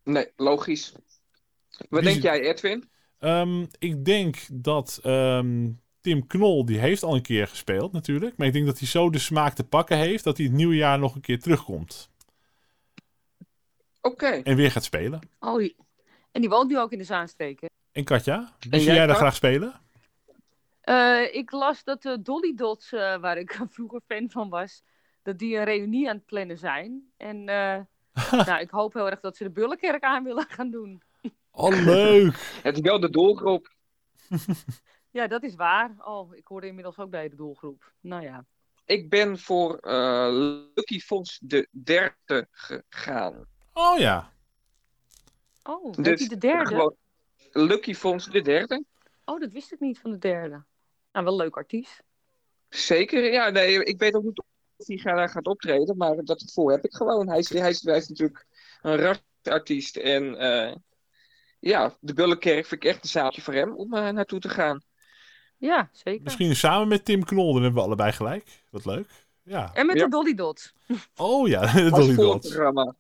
[0.05, 0.92] Nee, logisch.
[1.88, 2.88] Wat Wie denk jij, Edwin?
[3.18, 8.37] Ehm, ik denk dat ehm, Tim Knol, die heeft al een keer gespeeld natuurlijk.
[8.37, 10.77] Maar ik denk dat hij zo de smaak te pakken heeft dat hij het nieuwe
[10.77, 12.11] jaar nog een keer terugkomt.
[14.01, 14.27] Oké.
[14.27, 15.21] En weer gaat spelen.
[15.41, 15.63] Oh,
[16.33, 17.67] en die woont nu ook in de Zaanstreek, hè?
[17.93, 19.81] En Katja, zie jij, jij daar graag spelen?
[20.81, 24.83] Eh, ik las dat de Dolly Dots, eh, waar ik vroeger fan van was,
[25.23, 27.11] dat die een reunie aan het plannen zijn.
[27.17, 27.81] En eh,
[28.47, 31.03] nou, ik hoop heel erg dat ze de Bullenkerk aan willen gaan doen.
[31.51, 32.35] Oh, leuk!
[32.63, 33.75] Het is wel de doelgroep.
[35.18, 35.94] Ja, dat is waar.
[36.04, 37.92] Oh, ik hoorde inmiddels ook bij de doelgroep.
[38.00, 38.44] Nou ja.
[38.85, 40.28] Ik ben voor eh,
[40.74, 43.46] Lucky Fons de derde gegaan.
[43.72, 44.33] Oh ja.
[45.62, 46.96] Oh, Dus heeft hij de derde?
[47.52, 48.85] Lucky Fons de derde.
[49.24, 50.64] Oh, dat wist ik niet van de derde.
[51.12, 52.02] Nou, wel een leuk artiest.
[52.68, 53.50] Zeker, ja.
[53.50, 54.38] Nee, ik weet ook niet
[54.76, 57.28] of hij daar gaat optreden, maar dat gevoel heb ik gewoon.
[57.28, 58.46] Hij is, hij is, hij is natuurlijk
[58.81, 59.96] een rasartiest.
[59.96, 60.74] En eh,
[61.59, 64.83] ja, de Bullenkerk vind ik echt een zaaltje voor hem om eh, naartoe te gaan.
[65.59, 66.23] Ja, zeker.
[66.25, 68.44] Misschien samen met Tim Knol, dan hebben we allebei gelijk.
[68.71, 69.09] Wat leuk.
[69.42, 69.71] Ja.
[69.75, 70.05] En met Ja.
[70.05, 70.75] de Dolly Dots.
[71.16, 72.47] Oh ja, de Als Dolly Dots.
[72.49, 72.94] voorprogramma.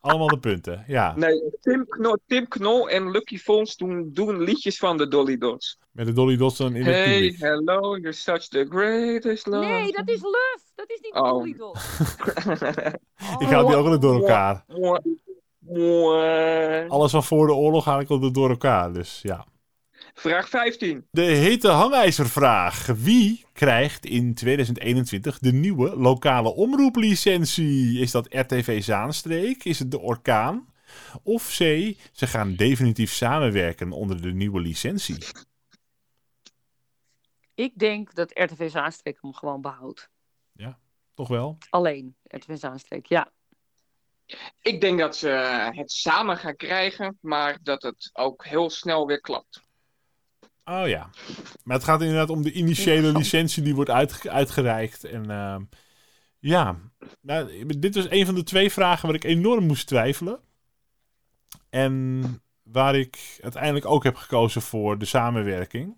[0.00, 1.16] Allemaal de punten, ja.
[1.16, 5.78] Nee, Tim Knol, Tim Knol en Lucky Fons doen, doen liedjes van de Dolly Dots.
[5.90, 7.40] Met de Dolly Dots dan in het Hey, publiek.
[7.40, 9.66] hello, you're such the greatest love.
[9.68, 10.62] Nee, dat is Luf.
[10.74, 11.28] Dat is niet de Oh.
[11.30, 11.98] Dolly Dots.
[13.42, 14.64] Ik haal die ook altijd door elkaar.
[16.88, 19.46] Alles van voor de oorlog haal ik altijd door elkaar, dus ja.
[20.14, 21.06] Vraag 15.
[21.10, 22.86] De hete hangijzervraag.
[22.86, 28.00] Wie krijgt in 2021 de nieuwe lokale omroeplicentie?
[28.00, 29.64] Is dat RTV Zaanstreek?
[29.64, 30.72] Is het de Orkaan?
[31.22, 31.58] Of C,
[32.12, 35.18] ze gaan definitief samenwerken onder de nieuwe licentie?
[37.54, 40.12] Ik denk dat RTV Zaanstreek hem gewoon behoudt.
[41.14, 41.58] Toch wel?
[41.70, 43.30] Alleen RTV Zaanstreek, ja.
[44.60, 45.28] Ik denk dat ze
[45.74, 49.62] het samen gaan krijgen, maar dat het ook heel snel weer klapt.
[50.64, 51.10] Oh ja.
[51.64, 55.04] Maar het gaat inderdaad om de initiële licentie die wordt uitge- uitgereikt.
[55.04, 55.62] En ehm,
[56.38, 56.76] ja,
[57.20, 60.40] nou, dit was een van de twee vragen waar ik enorm moest twijfelen.
[61.70, 62.22] En
[62.62, 65.96] waar ik uiteindelijk ook heb gekozen voor de samenwerking.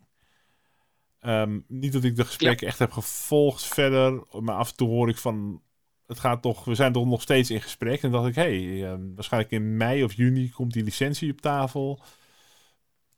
[1.20, 5.08] Ehm, niet dat ik de gesprekken echt heb gevolgd verder, maar af en toe hoor
[5.08, 5.62] ik van.
[6.06, 8.02] Het gaat toch, we zijn toch nog steeds in gesprek.
[8.02, 11.40] En dacht ik, hé, hey, ehm, waarschijnlijk in mei of juni komt die licentie op
[11.40, 12.00] tafel.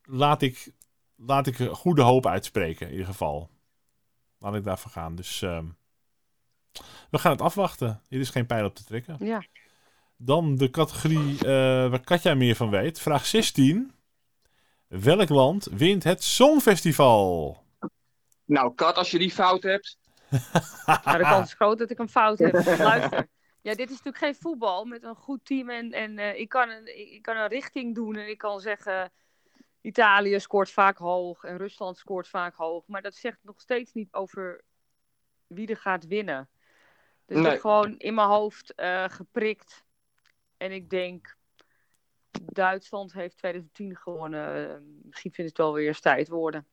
[0.02, 0.72] Laat ik,
[1.18, 3.50] laat ik goede hoop uitspreken, in ieder geval.
[4.38, 5.14] Laat ik daarvoor gaan.
[5.14, 5.66] Dus ehm,
[7.10, 8.02] we gaan het afwachten.
[8.08, 9.16] Hier is geen pijl op te trekken.
[9.18, 9.44] ja.
[10.20, 13.00] Dan de categorie eh, waar Katja meer van weet.
[13.00, 13.92] Vraag 16.
[14.86, 17.56] Welk land wint het Songfestival?
[18.44, 19.98] Nou, Kat, als je die fout hebt.
[20.86, 22.52] Nou, de kans is groot dat ik een fout heb.
[22.78, 23.28] Luister.
[23.60, 25.70] Ja, dit is natuurlijk geen voetbal met een goed team.
[25.70, 28.60] En, en eh, ik, kan een, ik, ik kan een richting doen en ik kan
[28.60, 29.12] zeggen...
[29.88, 32.86] Italië scoort vaak hoog en Rusland scoort vaak hoog.
[32.86, 34.62] Maar dat zegt nog steeds niet over
[35.46, 36.48] wie er gaat winnen.
[37.26, 39.84] Dus ik heb gewoon in mijn hoofd eh, geprikt.
[40.56, 41.36] En ik denk...
[42.42, 44.70] Duitsland heeft 2010 gewonnen.
[44.70, 46.66] Eh, misschien vindt het wel weer eens tijd worden.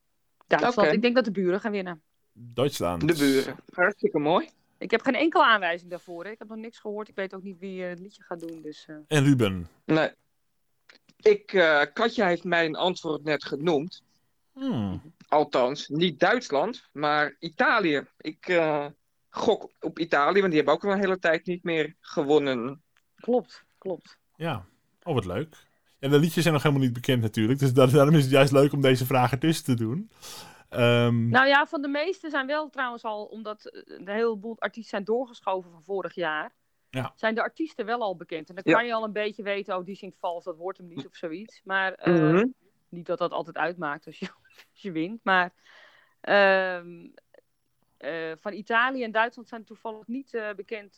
[0.48, 2.02] Duitsland, ik denk dat de buren gaan winnen.
[2.32, 3.08] Duitsland.
[3.08, 3.56] De buren.
[3.74, 4.50] Hartstikke mooi.
[4.78, 6.24] Ik heb geen enkele aanwijzing daarvoor.
[6.24, 6.32] Hè.
[6.32, 7.08] Ik heb nog niks gehoord.
[7.08, 8.62] Ik weet ook niet wie eh, het liedje gaat doen.
[8.62, 8.96] Dus, eh.
[9.08, 9.68] En Ruben.
[9.86, 10.10] Nee.
[11.30, 14.04] Ik, eh, Katja heeft mijn antwoord net genoemd.
[14.54, 15.02] Hmm.
[15.28, 18.08] Althans, niet Duitsland, maar Italië.
[18.18, 18.86] Ik eh,
[19.30, 22.82] gok op Italië, want die hebben ook al een hele tijd niet meer gewonnen.
[23.16, 24.18] Klopt, klopt.
[24.36, 24.66] Ja.
[25.04, 25.56] Oh, wat leuk.
[26.00, 27.60] Ja, de liedjes zijn nog helemaal niet bekend natuurlijk.
[27.60, 30.10] Dus daar- daarom is het juist leuk om deze vragen tussen te doen.
[30.70, 35.04] Ehm, Nou ja, van de meeste zijn wel trouwens al, omdat een heleboel artiesten zijn
[35.04, 36.52] doorgeschoven van vorig jaar.
[36.96, 37.14] Ja.
[37.16, 38.50] Zijn de artiesten wel al bekend.
[38.50, 38.74] En dan Ja.
[38.78, 41.16] kan je al een beetje weten, oh die zingt vals, dat wordt hem niet of
[41.16, 41.62] zoiets.
[41.64, 42.46] Maar eh, Mhm.
[42.90, 44.28] niet dat dat altijd uitmaakt als je,
[44.72, 45.24] als je wint.
[45.24, 45.54] Maar
[46.22, 47.08] ehm,
[47.98, 50.96] eh, van Italië en Duitsland zijn toevallig niet eh, bekend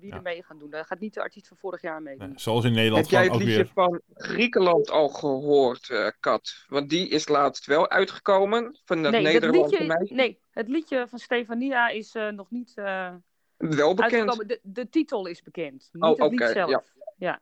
[0.00, 0.16] wie Ja.
[0.16, 0.70] er mee gaan doen.
[0.70, 3.36] Daar gaat niet de artiest van vorig jaar nee, zoals in Nederland Heb jij het
[3.36, 3.66] liedje weer...
[3.74, 6.64] van Griekenland al gehoord, eh, Kat?
[6.68, 10.14] Want die is laatst wel uitgekomen van dat nee, dat Nederlandse liedje, meisje.
[10.14, 13.14] nee, het liedje van Stefania is eh, nog niet eh,
[13.60, 14.48] Wel bekend.
[14.48, 16.70] De, de titel is bekend, niet Oh, het lied oké, zelf.
[16.70, 16.82] ja.
[17.18, 17.40] Ja.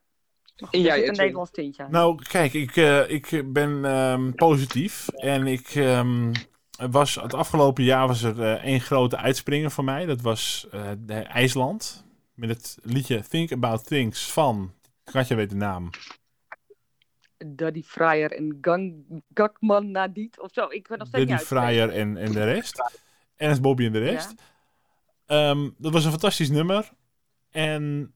[0.56, 1.14] Goed, En er jij, zit een?
[1.16, 1.86] Nederlands tintje.
[1.90, 5.08] Nou, kijk, ik, eh, ik ben ehm, positief.
[5.08, 6.32] En ik ehm,
[6.90, 10.06] was het afgelopen jaar was er eh, één grote uitspringer voor mij.
[10.06, 12.04] Dat was eh, de IJsland.
[12.34, 14.72] Met het liedje Think About Things van...
[15.04, 15.90] Katja weet de naam.
[17.46, 19.04] Daddy Fryer en Gang,
[19.34, 20.66] Gakman Nadit of zo.
[20.68, 21.44] Ik ben nog steeds Daddy.
[21.44, 22.82] Fryer en, en de rest.
[23.36, 24.34] Ernst Bobby en de rest.
[25.28, 26.90] Ehm, dat was een fantastisch nummer.
[27.50, 28.12] En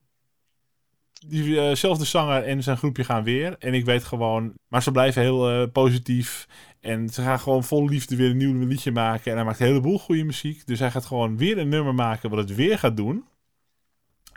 [1.27, 3.55] diezelfde zanger en zijn groepje gaan weer.
[3.59, 6.47] En ik weet gewoon, maar ze blijven heel eh, positief.
[6.79, 9.31] En ze gaan gewoon vol liefde weer een nieuw liedje maken.
[9.31, 10.67] En hij maakt een heleboel goede muziek.
[10.67, 13.25] Dus hij gaat gewoon weer een nummer maken wat het weer gaat doen.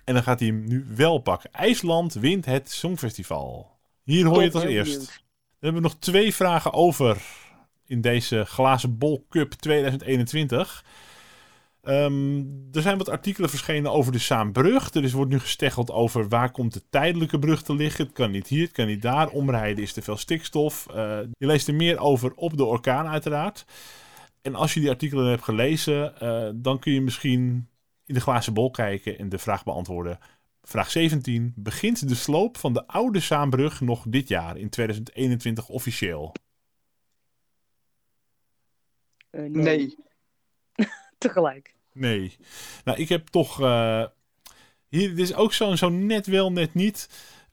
[0.04, 1.52] En dan gaat hij hem nu wel pakken.
[1.52, 3.70] IJsland wint het Songfestival.
[4.02, 4.98] Hier hoor je het als eerst.
[4.98, 5.06] Dan
[5.60, 7.22] hebben we nog twee vragen over
[7.86, 10.84] in deze Glazen Bol Cup 2021.
[11.86, 12.38] Ehm,
[12.72, 14.94] er zijn wat artikelen verschenen over de Saambrug.
[14.94, 18.04] Er is, wordt nu gesteggeld over waar komt de tijdelijke brug te liggen.
[18.04, 19.28] Het kan niet hier, het kan niet daar.
[19.28, 20.86] Omrijden is te veel stikstof.
[20.90, 20.94] Uh,
[21.38, 23.64] je leest er meer over op de orkaan uiteraard.
[24.42, 27.68] En als je die artikelen hebt gelezen, uh, dan kun je misschien
[28.06, 30.18] in de glazen bol kijken en de vraag beantwoorden.
[30.62, 31.52] Vraag 17.
[31.56, 36.32] Begint de sloop van de oude Saambrug nog dit jaar, in 2021 officieel?
[39.30, 39.62] Uh, nee.
[39.62, 39.96] nee.
[41.18, 41.75] Tegelijk.
[41.96, 42.36] Nee.
[42.84, 43.60] Nou, ik heb toch.
[43.60, 44.04] Uh,
[44.88, 47.08] hier dit is ook zo'n zo net wel, net niet.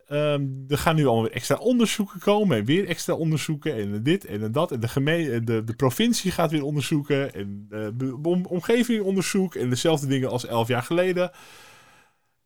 [0.09, 2.57] Um, er gaan nu alweer extra onderzoeken komen.
[2.57, 3.75] En weer extra onderzoeken.
[3.75, 4.71] En dit en dat.
[4.71, 7.33] En de, gemeente, de, de provincie gaat weer onderzoeken.
[7.33, 9.55] En de om, omgeving onderzoek.
[9.55, 11.31] En dezelfde dingen als elf jaar geleden.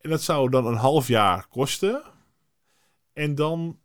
[0.02, 2.02] En dat zou dan een half jaar kosten.
[3.14, 3.80] En dan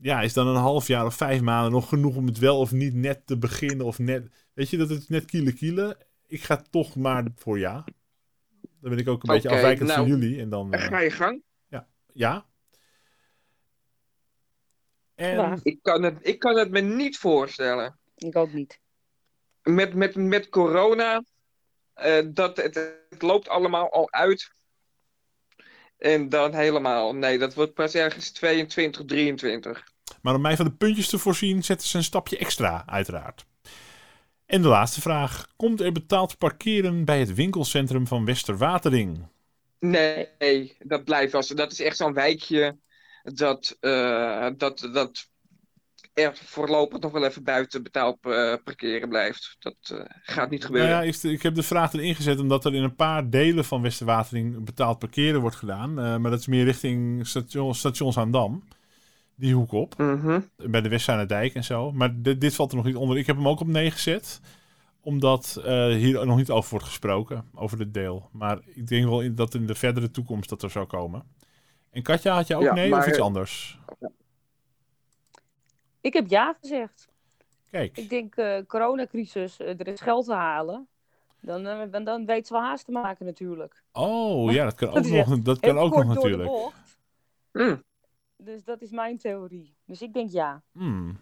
[0.00, 2.72] ja, is dan een half jaar of vijf maanden nog genoeg om het wel of
[2.72, 3.86] niet net te beginnen.
[3.86, 4.28] Of net.
[4.54, 7.84] Weet je dat het net kiele kiele ik ga toch maar voor ja.
[8.80, 10.40] Dan ben ik ook een beetje afwijkend nou, van jullie.
[10.40, 11.42] En dan, uh, ga je gang.
[11.68, 11.88] Ja.
[12.12, 12.46] ja.
[15.14, 15.60] En...
[15.62, 17.98] Ik, kan het, ik kan het me niet voorstellen.
[18.16, 18.80] Ik ook niet.
[19.62, 21.24] Met, met, met corona,
[21.96, 22.74] uh, dat, het,
[23.10, 24.54] het loopt allemaal al uit.
[25.98, 29.88] En dan helemaal, nee, dat wordt pas ergens 22, 23.
[30.22, 33.46] Maar om mij van de puntjes te voorzien, zetten ze een stapje extra, uiteraard.
[34.46, 35.46] En de laatste vraag.
[35.56, 39.26] Komt er betaald parkeren bij het winkelcentrum van Westerwatering?
[39.78, 41.48] Nee, dat blijft als.
[41.48, 42.76] Dat is echt zo'n wijkje
[43.22, 45.28] dat, uh, dat, dat
[46.12, 49.56] er voorlopig nog wel even buiten betaald uh, parkeren blijft.
[49.58, 50.90] Dat uh, gaat niet gebeuren.
[50.90, 53.64] Nou ja, ik, ik, heb de vraag erin gezet omdat er in een paar delen
[53.64, 55.94] van Westerwatering betaald parkeren wordt gedaan.
[55.94, 58.62] maar dat is meer richting station, stations aan Dam
[59.36, 59.98] die hoek op.
[59.98, 60.40] Mhm.
[60.56, 61.92] Bij de dijk en zo.
[61.92, 63.18] Maar dit, dit valt er nog niet onder.
[63.18, 64.40] Ik heb hem ook op 9 gezet.
[65.00, 67.50] Omdat uh, hier nog niet over wordt gesproken.
[67.54, 68.28] Over dit deel.
[68.32, 71.22] Maar ik denk wel in, dat in de verdere toekomst dat er zou komen.
[71.90, 73.78] En Katja, had je ook Ja, nee maar- of iets anders?
[76.00, 77.08] Ik heb ja gezegd.
[77.70, 77.96] Kijk.
[77.96, 80.88] Ik denk, eh coronacrisis, eh, er is geld te halen.
[81.40, 83.82] Dan, eh, dan, dan weet ze wel haast te maken natuurlijk.
[83.92, 86.50] Oh ja, dat kan ook Dat nog, dat kan ook nog natuurlijk.
[88.36, 89.76] Dus dat is mijn theorie.
[89.84, 90.62] Dus ik denk ja.
[90.72, 91.18] Hmm.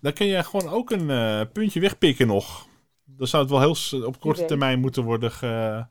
[0.00, 2.66] Dan kun je gewoon ook een eh, puntje wegpikken nog.
[3.04, 5.86] Dan zou het wel heel op korte termijn moeten worden ge...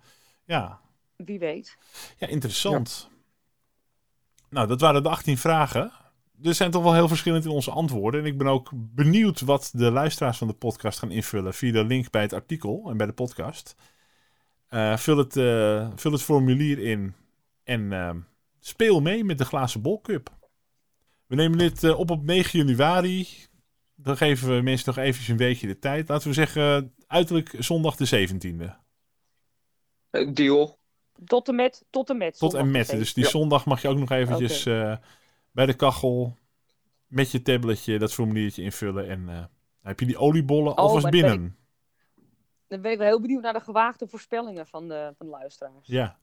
[0.45, 0.81] Ja,
[1.25, 1.77] Wie weet.
[2.17, 3.09] Ja, interessant.
[4.49, 5.91] Nou, dat waren de 18 vragen.
[6.43, 8.19] Er zijn toch wel heel verschillend in onze antwoorden.
[8.19, 11.83] En ik ben ook benieuwd wat de luisteraars van de podcast gaan invullen via de
[11.83, 13.75] link bij het artikel en bij de podcast.
[14.67, 17.15] Eh, vul, het, eh, vul het formulier in
[17.63, 18.15] en eh,
[18.59, 20.29] speel mee met de Glazen Bol Cup.
[21.31, 23.27] We nemen dit eh, op op 9 januari.
[23.95, 26.09] Dan geven we mensen nog eventjes een weekje de tijd.
[26.09, 28.75] Laten we zeggen, uiterlijk zondag de 17e.
[30.09, 30.79] Eh, Deal.
[31.25, 31.85] Tot en met.
[31.89, 32.37] Tot en met.
[32.37, 32.89] Tot en met.
[32.89, 33.29] Dus die Ja.
[33.29, 34.97] zondag mag je ook nog eventjes eh,
[35.51, 36.37] bij de kachel
[37.07, 39.09] met je tabletje dat formuliertje invullen.
[39.09, 39.47] En eh, dan
[39.81, 41.57] heb je die oliebollen Oh, alvast maar dan ben binnen.
[42.67, 45.87] Dan ben ik wel heel benieuwd naar de gewaagde voorspellingen van de, van de luisteraars.
[45.87, 46.19] Ja.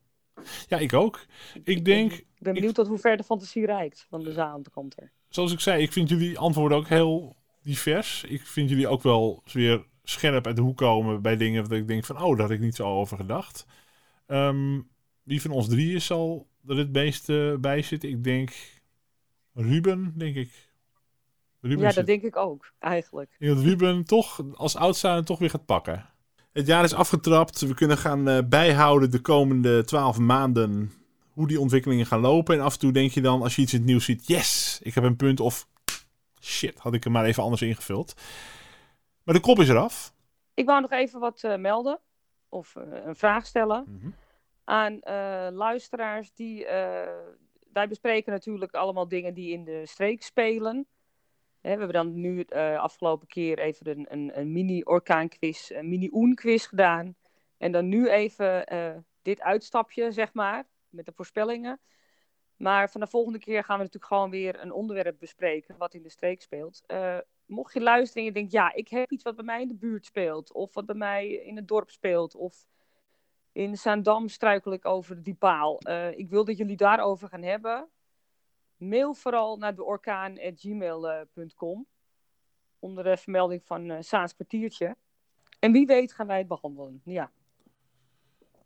[0.68, 1.26] Ja, ik ook.
[1.64, 4.62] Ik denk, Ik ben benieuwd tot hoe ver de fantasie reikt van de zaal
[4.96, 5.12] er.
[5.28, 8.24] zoals ik zei, ik vind jullie antwoorden ook heel divers.
[8.24, 11.88] Ik vind jullie ook wel weer scherp uit de hoek komen bij dingen dat ik
[11.88, 13.66] denk van, oh, daar had ik niet zo over gedacht.
[14.26, 14.80] Ehm,
[15.22, 18.08] wie van ons drieën zal er het meeste bij zitten?
[18.08, 18.52] Ik denk
[19.54, 20.66] Ruben, denk ik.
[21.60, 23.30] Ruben Ja, zit- dat denk ik ook, eigenlijk.
[23.32, 26.06] Ik denk dat Ruben toch als outsider toch weer gaat pakken.
[26.58, 27.60] Het jaar is afgetrapt.
[27.60, 30.92] We kunnen gaan eh, bijhouden de komende twaalf maanden
[31.32, 32.54] hoe die ontwikkelingen gaan lopen.
[32.54, 34.80] En af en toe denk je dan, als je iets in het nieuws ziet, yes,
[34.82, 35.40] ik heb een punt.
[35.40, 35.68] Of
[36.40, 38.14] shit, had ik hem maar even anders ingevuld.
[39.24, 40.12] Maar de kop is eraf.
[40.54, 42.00] Ik wou nog even wat eh, melden.
[42.48, 44.10] Of eh, een vraag stellen Mhm.
[44.64, 44.98] aan
[45.54, 46.32] luisteraars.
[46.34, 46.64] Die,
[47.72, 50.86] wij bespreken natuurlijk allemaal dingen die in de streek spelen.
[51.60, 57.16] We hebben dan nu eh afgelopen keer even een, een, een mini-orkaanquiz, een mini-oen-quiz gedaan.
[57.56, 61.80] En dan nu even eh, dit uitstapje, zeg maar, met de voorspellingen.
[62.56, 66.02] Maar van de volgende keer gaan we natuurlijk gewoon weer een onderwerp bespreken wat in
[66.02, 66.82] de streek speelt.
[66.86, 69.68] Eh, mocht je luisteren en je denkt, ja, ik heb iets wat bij mij in
[69.68, 70.52] de buurt speelt.
[70.52, 72.34] Of wat bij mij in het dorp speelt.
[72.34, 72.66] Of
[73.52, 75.80] in Zaandam struikel ik over die paal.
[76.16, 77.88] Ik wil dat jullie daarover gaan hebben.
[78.78, 81.86] Mail vooral naar de orkaan.gmail.com.
[82.78, 84.96] Onder de vermelding van uh, Saans kwartiertje.
[85.58, 87.00] En wie weet gaan wij het behandelen.
[87.04, 87.30] Ja.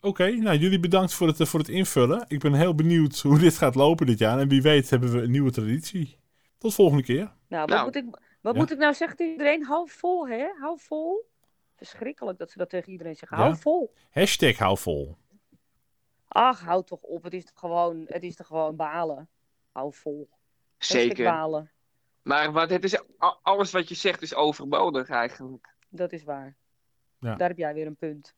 [0.00, 2.24] Oké, nou jullie bedankt voor het, voor het invullen.
[2.28, 4.38] Ik ben heel benieuwd hoe dit gaat lopen dit jaar.
[4.38, 6.18] En wie weet hebben we een nieuwe traditie.
[6.58, 7.32] Tot volgende keer.
[7.48, 7.84] Nou, wat, Nou.
[7.84, 8.04] Moet, ik,
[8.40, 8.60] wat Ja.
[8.60, 9.64] moet ik nou zeggen tegen iedereen?
[9.64, 10.46] Hou vol, hè?
[10.60, 11.30] Hou vol.
[11.76, 13.36] Verschrikkelijk dat ze dat tegen iedereen zeggen.
[13.38, 13.42] Ja.
[13.42, 13.92] Hou vol.
[14.10, 15.16] Hashtag hou vol.
[16.28, 17.22] Ach, hou toch op.
[17.22, 19.28] Het is toch gewoon, het is toch gewoon balen.
[19.72, 20.28] Hou vol.
[20.78, 21.70] Zeker.
[22.22, 23.02] Maar wat, het is,
[23.42, 25.74] alles wat je zegt is overbodig eigenlijk.
[25.88, 26.56] Dat is waar.
[27.18, 27.34] Ja.
[27.34, 28.34] Daar heb jij weer een punt.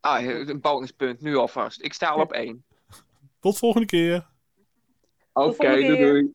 [0.00, 1.82] Ah, een bonuspunt, nu alvast.
[1.82, 2.64] Ik sta al op één.
[3.40, 4.28] Tot volgende keer.
[5.32, 6.32] Oké, doei doei.